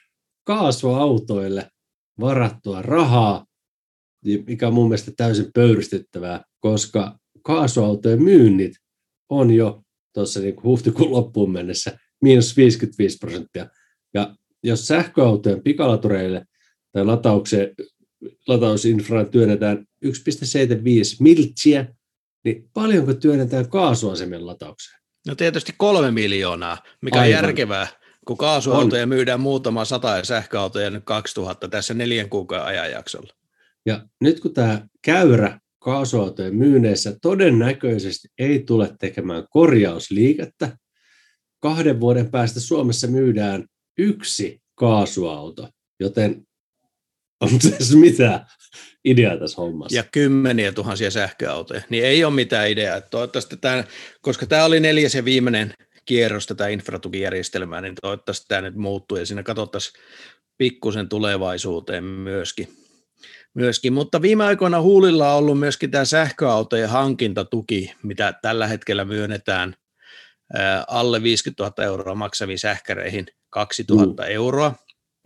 [0.46, 1.70] kaasuautoille
[2.20, 3.46] varattua rahaa,
[4.46, 8.72] mikä on mun mielestä täysin pöyristyttävää, koska kaasuautojen myynnit
[9.28, 9.82] on jo
[10.14, 13.66] tuossa niin huhtikuun loppuun mennessä miinus 55 prosenttia.
[14.14, 16.44] Ja jos sähköautojen pikalatureille
[16.92, 17.74] tai lataukseen
[18.48, 20.10] latausinfraan työnnetään 1,75
[21.20, 21.94] miltsiä,
[22.44, 25.03] niin paljonko työnnetään kaasuasemien lataukseen?
[25.28, 27.38] No tietysti kolme miljoonaa, mikä Aivan.
[27.38, 27.86] on järkevää,
[28.26, 29.08] kun kaasuautoja on.
[29.08, 33.32] myydään muutama sata ja sähköautoja nyt 2000 tässä neljän kuukauden ajanjaksolla.
[33.86, 40.76] Ja nyt kun tämä käyrä kaasuautojen myyneissä todennäköisesti ei tule tekemään korjausliikettä,
[41.60, 43.64] kahden vuoden päästä Suomessa myydään
[43.98, 45.68] yksi kaasuauto,
[46.00, 46.46] joten
[47.40, 48.46] on tässä mitään
[49.04, 49.96] ideaa tässä hommassa.
[49.96, 53.00] Ja kymmeniä tuhansia sähköautoja, niin ei ole mitään ideaa.
[53.00, 53.84] Toivottavasti tämä,
[54.20, 55.74] koska tämä oli neljäs ja viimeinen
[56.04, 60.02] kierros tätä infratukijärjestelmää, niin toivottavasti tämä nyt muuttuu ja siinä katsottaisiin
[60.58, 62.68] pikkusen tulevaisuuteen myöskin.
[63.54, 63.92] myöskin.
[63.92, 69.74] Mutta viime aikoina huulilla on ollut myöskin tämä sähköautojen hankintatuki, mitä tällä hetkellä myönnetään
[70.88, 74.28] alle 50 000 euroa maksaviin sähkäreihin 2000 mm.
[74.30, 74.74] euroa.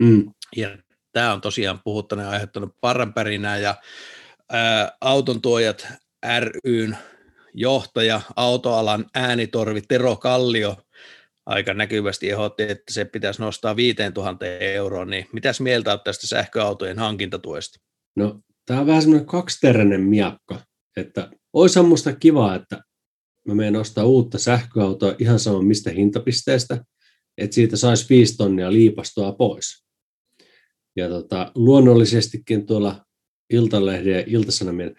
[0.03, 0.33] Mm.
[0.55, 0.77] Ja
[1.11, 3.75] tämä on tosiaan puhuttanut ja aiheuttanut parranpärinää ja
[4.51, 5.87] ää, autontuojat
[6.65, 6.97] ryn
[7.53, 10.77] johtaja, autoalan äänitorvi Tero Kallio
[11.45, 16.99] aika näkyvästi ehdotti, että se pitäisi nostaa 5000 euroa, niin mitäs mieltä olet tästä sähköautojen
[16.99, 17.79] hankintatuesta?
[18.15, 20.61] No, tämä on vähän semmoinen kaksiteräinen miakka,
[20.97, 22.81] että olisi musta kiva, että
[23.47, 26.85] mä menen ostaa uutta sähköautoa ihan sama mistä hintapisteestä,
[27.37, 29.88] että siitä saisi viisi tonnia liipastua pois.
[30.99, 33.05] Ja tota, luonnollisestikin tuolla
[33.49, 34.95] Iltalehden ja Iltasanomien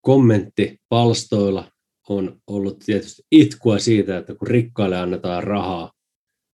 [0.00, 1.72] kommenttipalstoilla
[2.08, 5.92] on ollut tietysti itkua siitä, että kun rikkaille annetaan rahaa,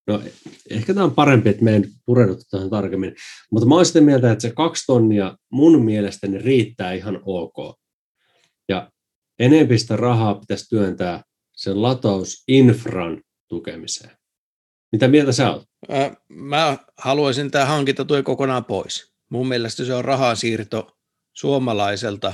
[0.07, 0.23] no
[0.71, 3.14] ehkä tämä on parempi, että me en pureudu tähän tarkemmin,
[3.53, 7.79] mutta mä olen sitä mieltä, että se kaksi tonnia mun mielestäni riittää ihan ok.
[8.69, 8.91] Ja
[9.39, 11.23] enempistä rahaa pitäisi työntää
[11.57, 14.17] sen latausinfran tukemiseen.
[14.97, 15.68] Mitä mieltä sä oot?
[16.28, 19.12] Mä haluaisin tämä hankintatuen kokonaan pois.
[19.28, 20.99] Mun mielestä se on rahansiirto
[21.32, 22.32] suomalaiselta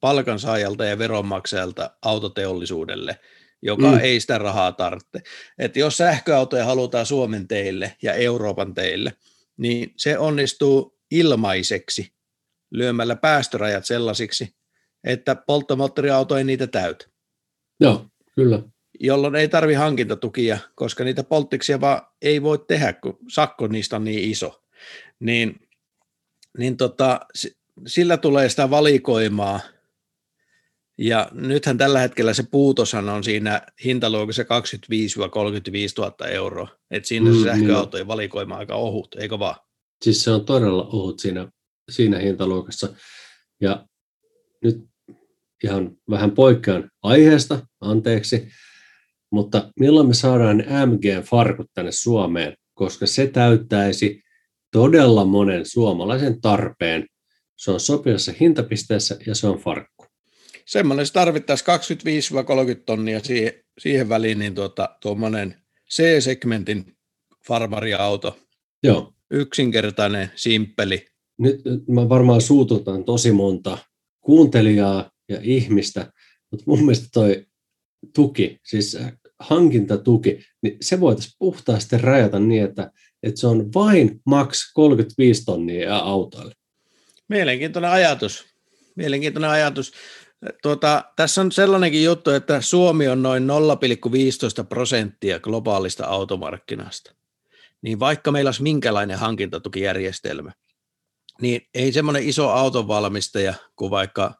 [0.00, 3.18] palkansaajalta ja veronmaksajalta autoteollisuudelle,
[3.62, 3.98] joka mm.
[3.98, 5.20] ei sitä rahaa tarvitse.
[5.58, 9.12] Että jos sähköautoja halutaan Suomen teille ja Euroopan teille,
[9.56, 12.12] niin se onnistuu ilmaiseksi
[12.70, 14.54] lyömällä päästörajat sellaisiksi,
[15.04, 17.06] että polttomoottoriauto ei niitä täytä.
[17.80, 18.62] Joo, kyllä
[19.00, 24.04] jolloin ei tarvi hankintatukia, koska niitä polttiksia vaan ei voi tehdä, kun sakko niistä on
[24.04, 24.62] niin iso.
[25.20, 25.60] Niin,
[26.58, 27.20] niin tota,
[27.86, 29.60] sillä tulee sitä valikoimaa,
[30.98, 34.46] ja nythän tällä hetkellä se puutoshan on siinä hintaluokassa 25-35
[35.98, 36.68] 000 euroa.
[36.90, 38.08] että siinä mm, se sähköautojen niin.
[38.08, 39.56] valikoima aika ohut, eikö vaan?
[40.02, 41.48] Siis se on todella ohut siinä,
[41.90, 42.94] siinä hintaluokassa.
[43.60, 43.86] Ja
[44.64, 44.84] nyt
[45.64, 48.48] ihan vähän poikkean aiheesta, anteeksi,
[49.30, 54.22] mutta milloin me saadaan ne MG-farkut tänne Suomeen, koska se täyttäisi
[54.72, 57.06] todella monen suomalaisen tarpeen.
[57.56, 60.06] Se on sopivassa hintapisteessä ja se on farkku.
[60.66, 61.66] Semmoinen se tarvittaisiin
[62.78, 65.54] 25-30 tonnia siihen, siihen väliin, niin tuota, tuommoinen
[65.90, 66.96] C-segmentin
[67.46, 68.38] farmariauto.
[68.82, 69.12] Joo.
[69.30, 71.06] Yksinkertainen, simppeli.
[71.38, 73.78] Nyt mä varmaan suututan tosi monta
[74.20, 76.12] kuuntelijaa ja ihmistä,
[76.50, 77.46] mutta mun mielestä toi
[78.14, 78.98] tuki, siis
[79.40, 85.96] hankintatuki, niin se voitaisiin puhtaasti rajata niin, että, että se on vain maks 35 tonnia
[85.96, 86.54] autoille.
[87.28, 88.44] Mielenkiintoinen ajatus.
[88.96, 89.92] Mielenkiintoinen ajatus.
[90.62, 97.14] Tuota, tässä on sellainenkin juttu, että Suomi on noin 0,15 prosenttia globaalista automarkkinasta.
[97.82, 100.52] Niin vaikka meillä olisi minkälainen hankintatukijärjestelmä,
[101.40, 104.34] niin ei semmoinen iso autonvalmistaja kuin vaikka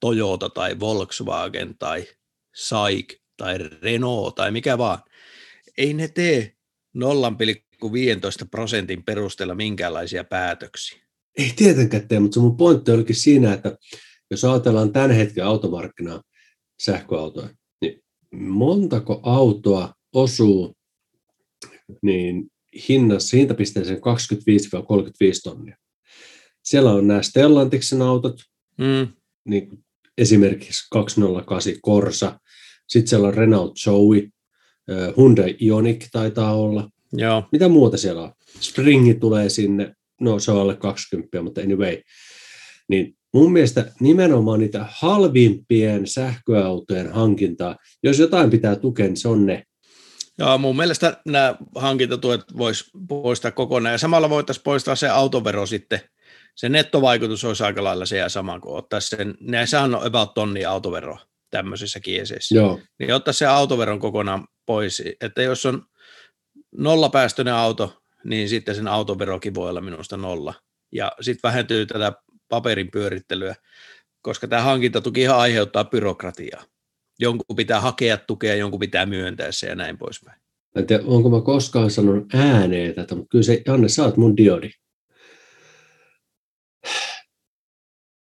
[0.00, 2.06] Toyota tai Volkswagen tai
[2.54, 4.98] SAIC tai Renault tai mikä vaan,
[5.78, 6.52] ei ne tee
[6.98, 7.04] 0,15
[8.50, 10.98] prosentin perusteella minkäänlaisia päätöksiä.
[11.38, 13.76] Ei tietenkään tee, mutta se mun pointti olikin siinä, että
[14.30, 16.22] jos ajatellaan tämän hetken automarkkinaa,
[16.82, 17.48] sähköautoja,
[17.80, 20.76] niin montako autoa osuu
[22.02, 22.50] niin
[22.88, 24.00] hinnassa, hintapisteeseen 25-35
[25.44, 25.76] tonnia.
[26.64, 28.40] Siellä on nämä Stellantiksen autot,
[28.78, 29.08] Mm.
[29.44, 29.84] niin
[30.18, 32.40] esimerkiksi 208 Corsa,
[32.88, 34.22] sitten siellä on Renault Zoe,
[34.90, 36.90] ö, Hyundai Ioniq taitaa olla.
[37.12, 38.32] Joo, Mitä muuta siellä on?
[38.60, 41.98] Springi tulee sinne, no se on alle 20, mutta anyway.
[42.88, 49.46] Niin mun mielestä nimenomaan niitä halvimpien sähköautojen hankintaa, jos jotain pitää tukea, niin se on
[49.46, 49.64] ne.
[50.38, 56.00] Joo, mun mielestä nämä hankintatuet voisi poistaa kokonaan, ja samalla voitaisiin poistaa se autovero sitten.
[56.54, 60.64] Se nettovaikutus olisi aika lailla se ja sama kuin ottaa sen, näissähän on about tonni
[60.64, 61.18] autovero
[61.50, 62.54] tämmöisissä kieseissä.
[62.54, 65.82] Joo, Niin ottaa se autoveron kokonaan pois, että jos on
[66.76, 70.54] nollapäästöinen auto, niin sitten sen autoverokin voi olla minusta nolla.
[70.92, 72.12] Ja sitten vähentyy tätä
[72.48, 73.54] paperin pyörittelyä,
[74.22, 76.64] koska tämä hankintatuki ihan aiheuttaa byrokratiaa.
[77.20, 80.40] Jonkun pitää hakea tukea, jonkun pitää myöntää se ja näin poispäin.
[80.74, 84.16] Mä en tiedä, onko mä koskaan sanonut ääneen tätä, mutta kyllä se, Janne, sä oot
[84.16, 84.70] mun diodi.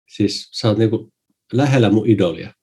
[0.10, 1.14] Siis sä oot niinku
[1.54, 2.54] lähellä mun idolia.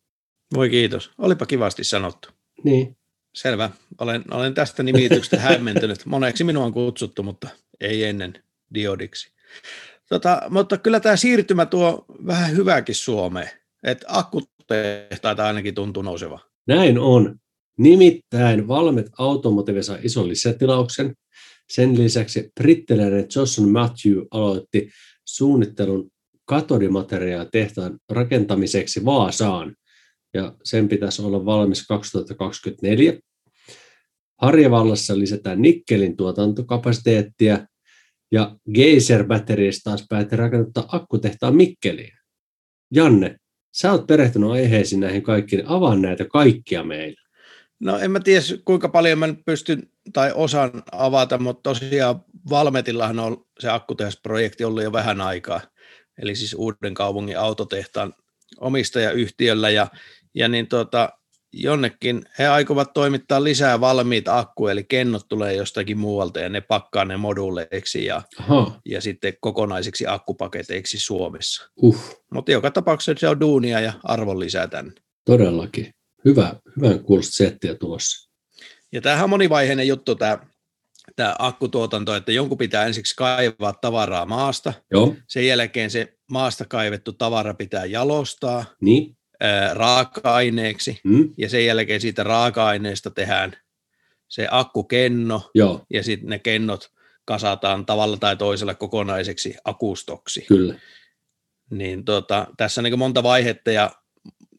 [0.54, 1.10] Voi kiitos.
[1.18, 2.28] Olipa kivasti sanottu.
[2.64, 2.96] Niin,
[3.36, 3.70] Selvä.
[3.98, 6.06] Olen, olen tästä nimityksestä hämmentynyt.
[6.06, 7.48] Moneksi minua on kutsuttu, mutta
[7.80, 8.34] ei ennen
[8.74, 9.32] diodiksi.
[10.08, 13.50] Tota, mutta kyllä tämä siirtymä tuo vähän hyvääkin Suomeen.
[13.82, 16.40] Että akkutehtaita ainakin tuntuu nouseva.
[16.66, 17.36] näin on.
[17.78, 21.14] Nimittäin Valmet Automotive sai ison lisätilauksen.
[21.68, 24.90] Sen lisäksi brittiläinen Johnson Matthew aloitti
[25.24, 26.10] suunnittelun
[26.44, 29.76] katodimateriaalitehtaan rakentamiseksi Vaasaan.
[30.36, 33.12] Ja sen pitäisi olla valmis 2024.
[34.42, 37.66] Harjavallassa lisätään nikkelin tuotantokapasiteettia
[38.32, 42.12] ja Geyser Batteries taas päätti rakennuttaa akkutehtaan Mikkeliin.
[42.94, 43.36] Janne,
[43.74, 47.20] sä oot perehtynyt aiheisiin näihin kaikkiin, avaa näitä kaikkia meille.
[47.80, 49.82] No en mä tiedä kuinka paljon mä pystyn
[50.12, 52.20] tai osaan avata, mutta tosiaan
[52.50, 55.60] Valmetillahan on se akkutehasprojekti ollut jo vähän aikaa.
[56.18, 58.14] Eli siis Uuden kaupungin autotehtaan
[58.60, 59.86] omistajayhtiöllä ja,
[60.36, 61.08] ja niin tota,
[61.52, 67.04] jonnekin he aikovat toimittaa lisää valmiita akkuja, eli kennot tulee jostakin muualta ja ne pakkaa
[67.04, 68.22] ne moduuleiksi ja,
[68.84, 71.70] ja sitten kokonaisiksi akkupaketeiksi Suomessa.
[71.82, 74.92] uh, Mutta joka tapauksessa se on duunia ja arvon lisää tänne.
[75.24, 75.94] todellakin.
[76.24, 78.30] Hyvä, hyvän kuulosta settiä tulossa.
[78.92, 80.38] Ja tämähän on monivaiheinen juttu tämä,
[81.16, 87.12] tämä akkutuotanto, että jonkun pitää ensiksi kaivaa tavaraa maasta, Joo, sen jälkeen se maasta kaivettu
[87.12, 93.56] tavara pitää jalostaa niin, ää, raaka-aineeksi, mm, ja sen jälkeen siitä raaka-aineesta tehdään
[94.28, 96.90] se akkukenno, joo, ja sitten ne kennot
[97.24, 100.44] kasataan tavalla tai toisella kokonaiseksi akustoksi.
[100.48, 100.74] kyllä.
[101.70, 103.90] Niin tota, tässä on niin monta vaihetta, ja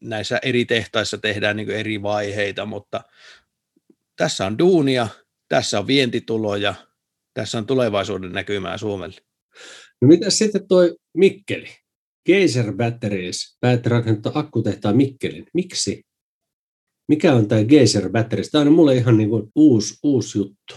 [0.00, 3.00] näissä eri tehtaissa tehdään niin eri vaiheita, mutta
[4.16, 5.08] tässä on duunia,
[5.48, 6.74] tässä on vientituloja,
[7.34, 9.20] tässä on tulevaisuuden näkymää Suomelle.
[10.02, 11.68] No mitä sitten toi Mikkeli?
[12.28, 15.46] Geyser Batteries päätti rakentaa akkutehtaan Mikkelin.
[15.54, 16.06] Miksi?
[17.08, 18.50] Mikä on tämä Geyser Batteries?
[18.50, 20.74] Tämä on mulle ihan niin uusi, uusi juttu.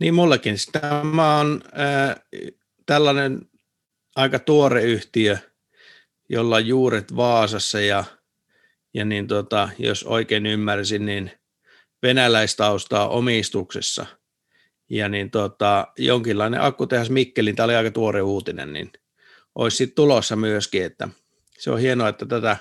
[0.00, 0.56] Niin mullekin.
[0.72, 2.16] Tämä on äh,
[2.86, 3.40] tällainen
[4.16, 5.38] aika tuore yhtiö,
[6.28, 8.04] jolla on juuret Vaasassa ja,
[8.94, 11.30] ja niin tota, jos oikein ymmärsin, niin
[12.02, 14.06] venäläistaustaa omistuksessa.
[14.90, 18.92] Ja niin tota, jonkinlainen akkutehas Mikkelin, tämä oli aika tuore uutinen, niin
[19.60, 21.08] olisi sitten tulossa myöskin, että
[21.58, 22.56] se on hienoa, että tätä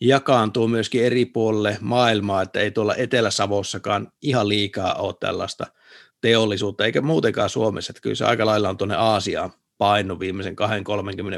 [0.00, 5.66] jakaantuu myöskin eri puolille maailmaa, että ei tuolla Etelä-Savossakaan ihan liikaa ole tällaista
[6.20, 10.56] teollisuutta, eikä muutenkaan Suomessa, että kyllä se aika lailla on tuonne Aasiaan painu viimeisen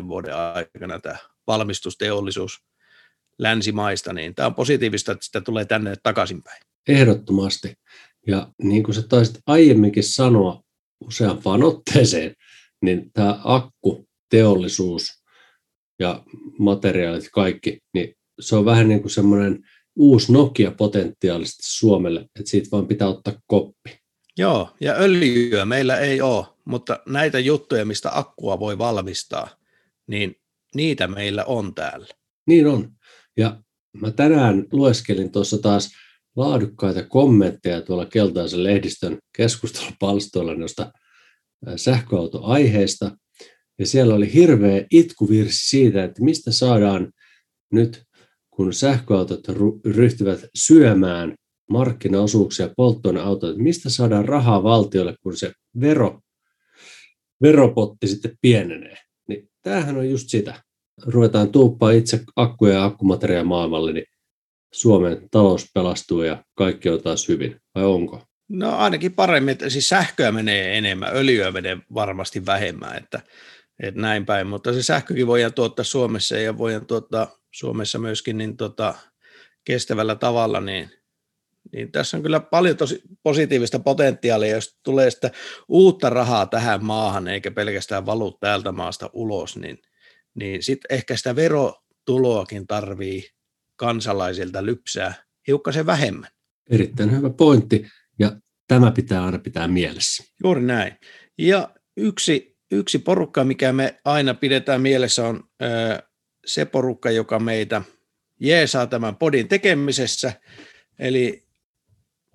[0.04, 1.16] 2-30 vuoden aikana tämä
[1.46, 2.60] valmistusteollisuus
[3.38, 6.62] länsimaista, niin tämä on positiivista, että sitä tulee tänne takaisinpäin.
[6.88, 7.74] Ehdottomasti.
[8.26, 10.62] Ja niin kuin sä taisit aiemminkin sanoa
[11.00, 12.34] useampaan otteeseen,
[12.82, 15.22] niin tämä akku, teollisuus
[15.98, 16.24] ja
[16.58, 19.64] materiaalit kaikki, niin se on vähän niin kuin semmoinen
[19.96, 23.98] uusi Nokia potentiaalisesti Suomelle, että siitä vaan pitää ottaa koppi.
[24.38, 29.48] Joo, ja öljyä meillä ei ole, mutta näitä juttuja, mistä akkua voi valmistaa,
[30.06, 30.34] niin
[30.74, 32.06] niitä meillä on täällä.
[32.46, 32.92] Niin on.
[33.36, 33.62] Ja
[34.00, 35.90] mä tänään lueskelin tuossa taas
[36.36, 40.92] laadukkaita kommentteja tuolla keltaisen lehdistön keskustelupalstoilla noista
[41.76, 43.16] sähköautoaiheista.
[43.78, 47.12] Ja siellä oli hirveä itkuvirsi siitä, että mistä saadaan
[47.72, 48.02] nyt,
[48.50, 49.40] kun sähköautot
[49.84, 51.34] ryhtyvät syömään
[51.70, 56.20] markkinaosuuksia polttoaineautoille, mistä saadaan rahaa valtiolle, kun se vero,
[57.42, 58.96] veropotti sitten pienenee.
[59.28, 60.62] Niin tämähän on just sitä.
[61.06, 64.06] Ruvetaan tuuppaa itse akkuja ja akkumateriaalia maailmalle, niin
[64.72, 68.22] Suomen talous pelastuu ja kaikki on taas hyvin, vai onko?
[68.48, 73.22] No ainakin paremmin, että siis sähköä menee enemmän, öljyä menee varmasti vähemmän, että,
[73.82, 78.56] että näin päin, mutta se sähkökin voidaan tuottaa Suomessa ja voidaan tuottaa Suomessa myöskin niin
[78.56, 78.94] tota,
[79.64, 80.90] kestävällä tavalla, niin,
[81.72, 85.30] niin tässä on kyllä paljon tosi positiivista potentiaalia, jos tulee sitä
[85.68, 89.78] uutta rahaa tähän maahan, eikä pelkästään valu täältä maasta ulos, niin,
[90.34, 93.24] niin sitten ehkä sitä verotuloakin tarvii
[93.76, 95.14] kansalaisilta lypsää
[95.46, 96.30] hiukkasen vähemmän.
[96.70, 97.86] Erittäin hyvä pointti,
[98.18, 98.36] ja
[98.68, 100.24] tämä pitää aina pitää mielessä.
[100.44, 100.96] Juuri näin.
[101.38, 105.44] Ja yksi, yksi porukka, mikä me aina pidetään mielessä, on
[106.46, 107.82] se porukka, joka meitä
[108.40, 110.32] jeesaa tämän podin tekemisessä.
[110.98, 111.46] Eli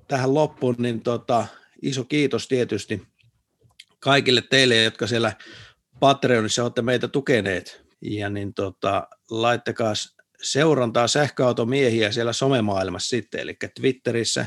[0.08, 1.48] tähän loppuun niin tota,
[1.82, 3.08] iso kiitos tietysti
[4.00, 5.34] kaikille teille, jotka siellä
[6.00, 7.82] Patreonissa olette meitä tukeneet.
[8.02, 9.94] Ja niin tota, laittakaa
[10.42, 14.46] seurantaa sähköautomiehiä siellä somemaailmassa sitten, eli Twitterissä,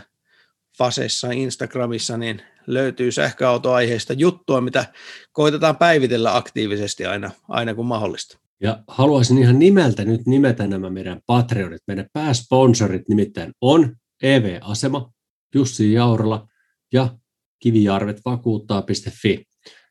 [0.78, 4.86] Fasessa, Instagramissa, niin löytyy sähköautoaiheista juttua, mitä
[5.32, 8.38] koitetaan päivitellä aktiivisesti aina, aina kun mahdollista.
[8.60, 11.82] Ja haluaisin ihan nimeltä nyt nimetä nämä meidän Patreonit.
[11.86, 15.12] Meidän pääsponsorit nimittäin on EV-asema,
[15.54, 16.46] Jussi Jaurala
[16.92, 17.16] ja
[17.58, 19.44] Kivijarvet vakuuttaa.fi.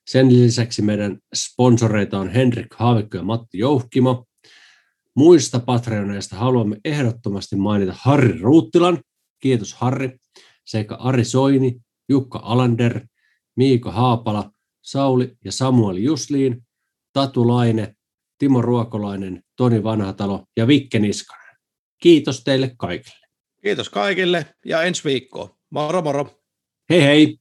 [0.08, 4.26] Sen lisäksi meidän sponsoreita on Henrik Haavikko ja Matti Jouhkimo.
[5.16, 9.00] Muista Patreoneista haluamme ehdottomasti mainita Harri Ruuttilan,
[9.40, 10.18] kiitos Harri,
[10.66, 11.76] sekä Ari Soini,
[12.10, 13.02] Jukka Alander,
[13.56, 14.52] Miiko Haapala,
[14.82, 16.66] Sauli ja Samuel Jusliin,
[17.14, 17.96] Tatu Laine,
[18.38, 21.56] Timo Ruokolainen, Toni Vanhatalo ja Vikke Niskanen.
[22.02, 23.28] Kiitos teille kaikille.
[23.62, 25.50] Kiitos kaikille ja ensi viikkoon.
[25.70, 26.28] Moro moro.
[26.90, 27.38] Hei hei.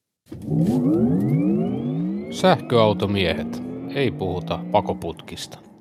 [2.30, 3.62] Sähköautomiehet.
[3.94, 5.71] Ei puhuta pakoputkista.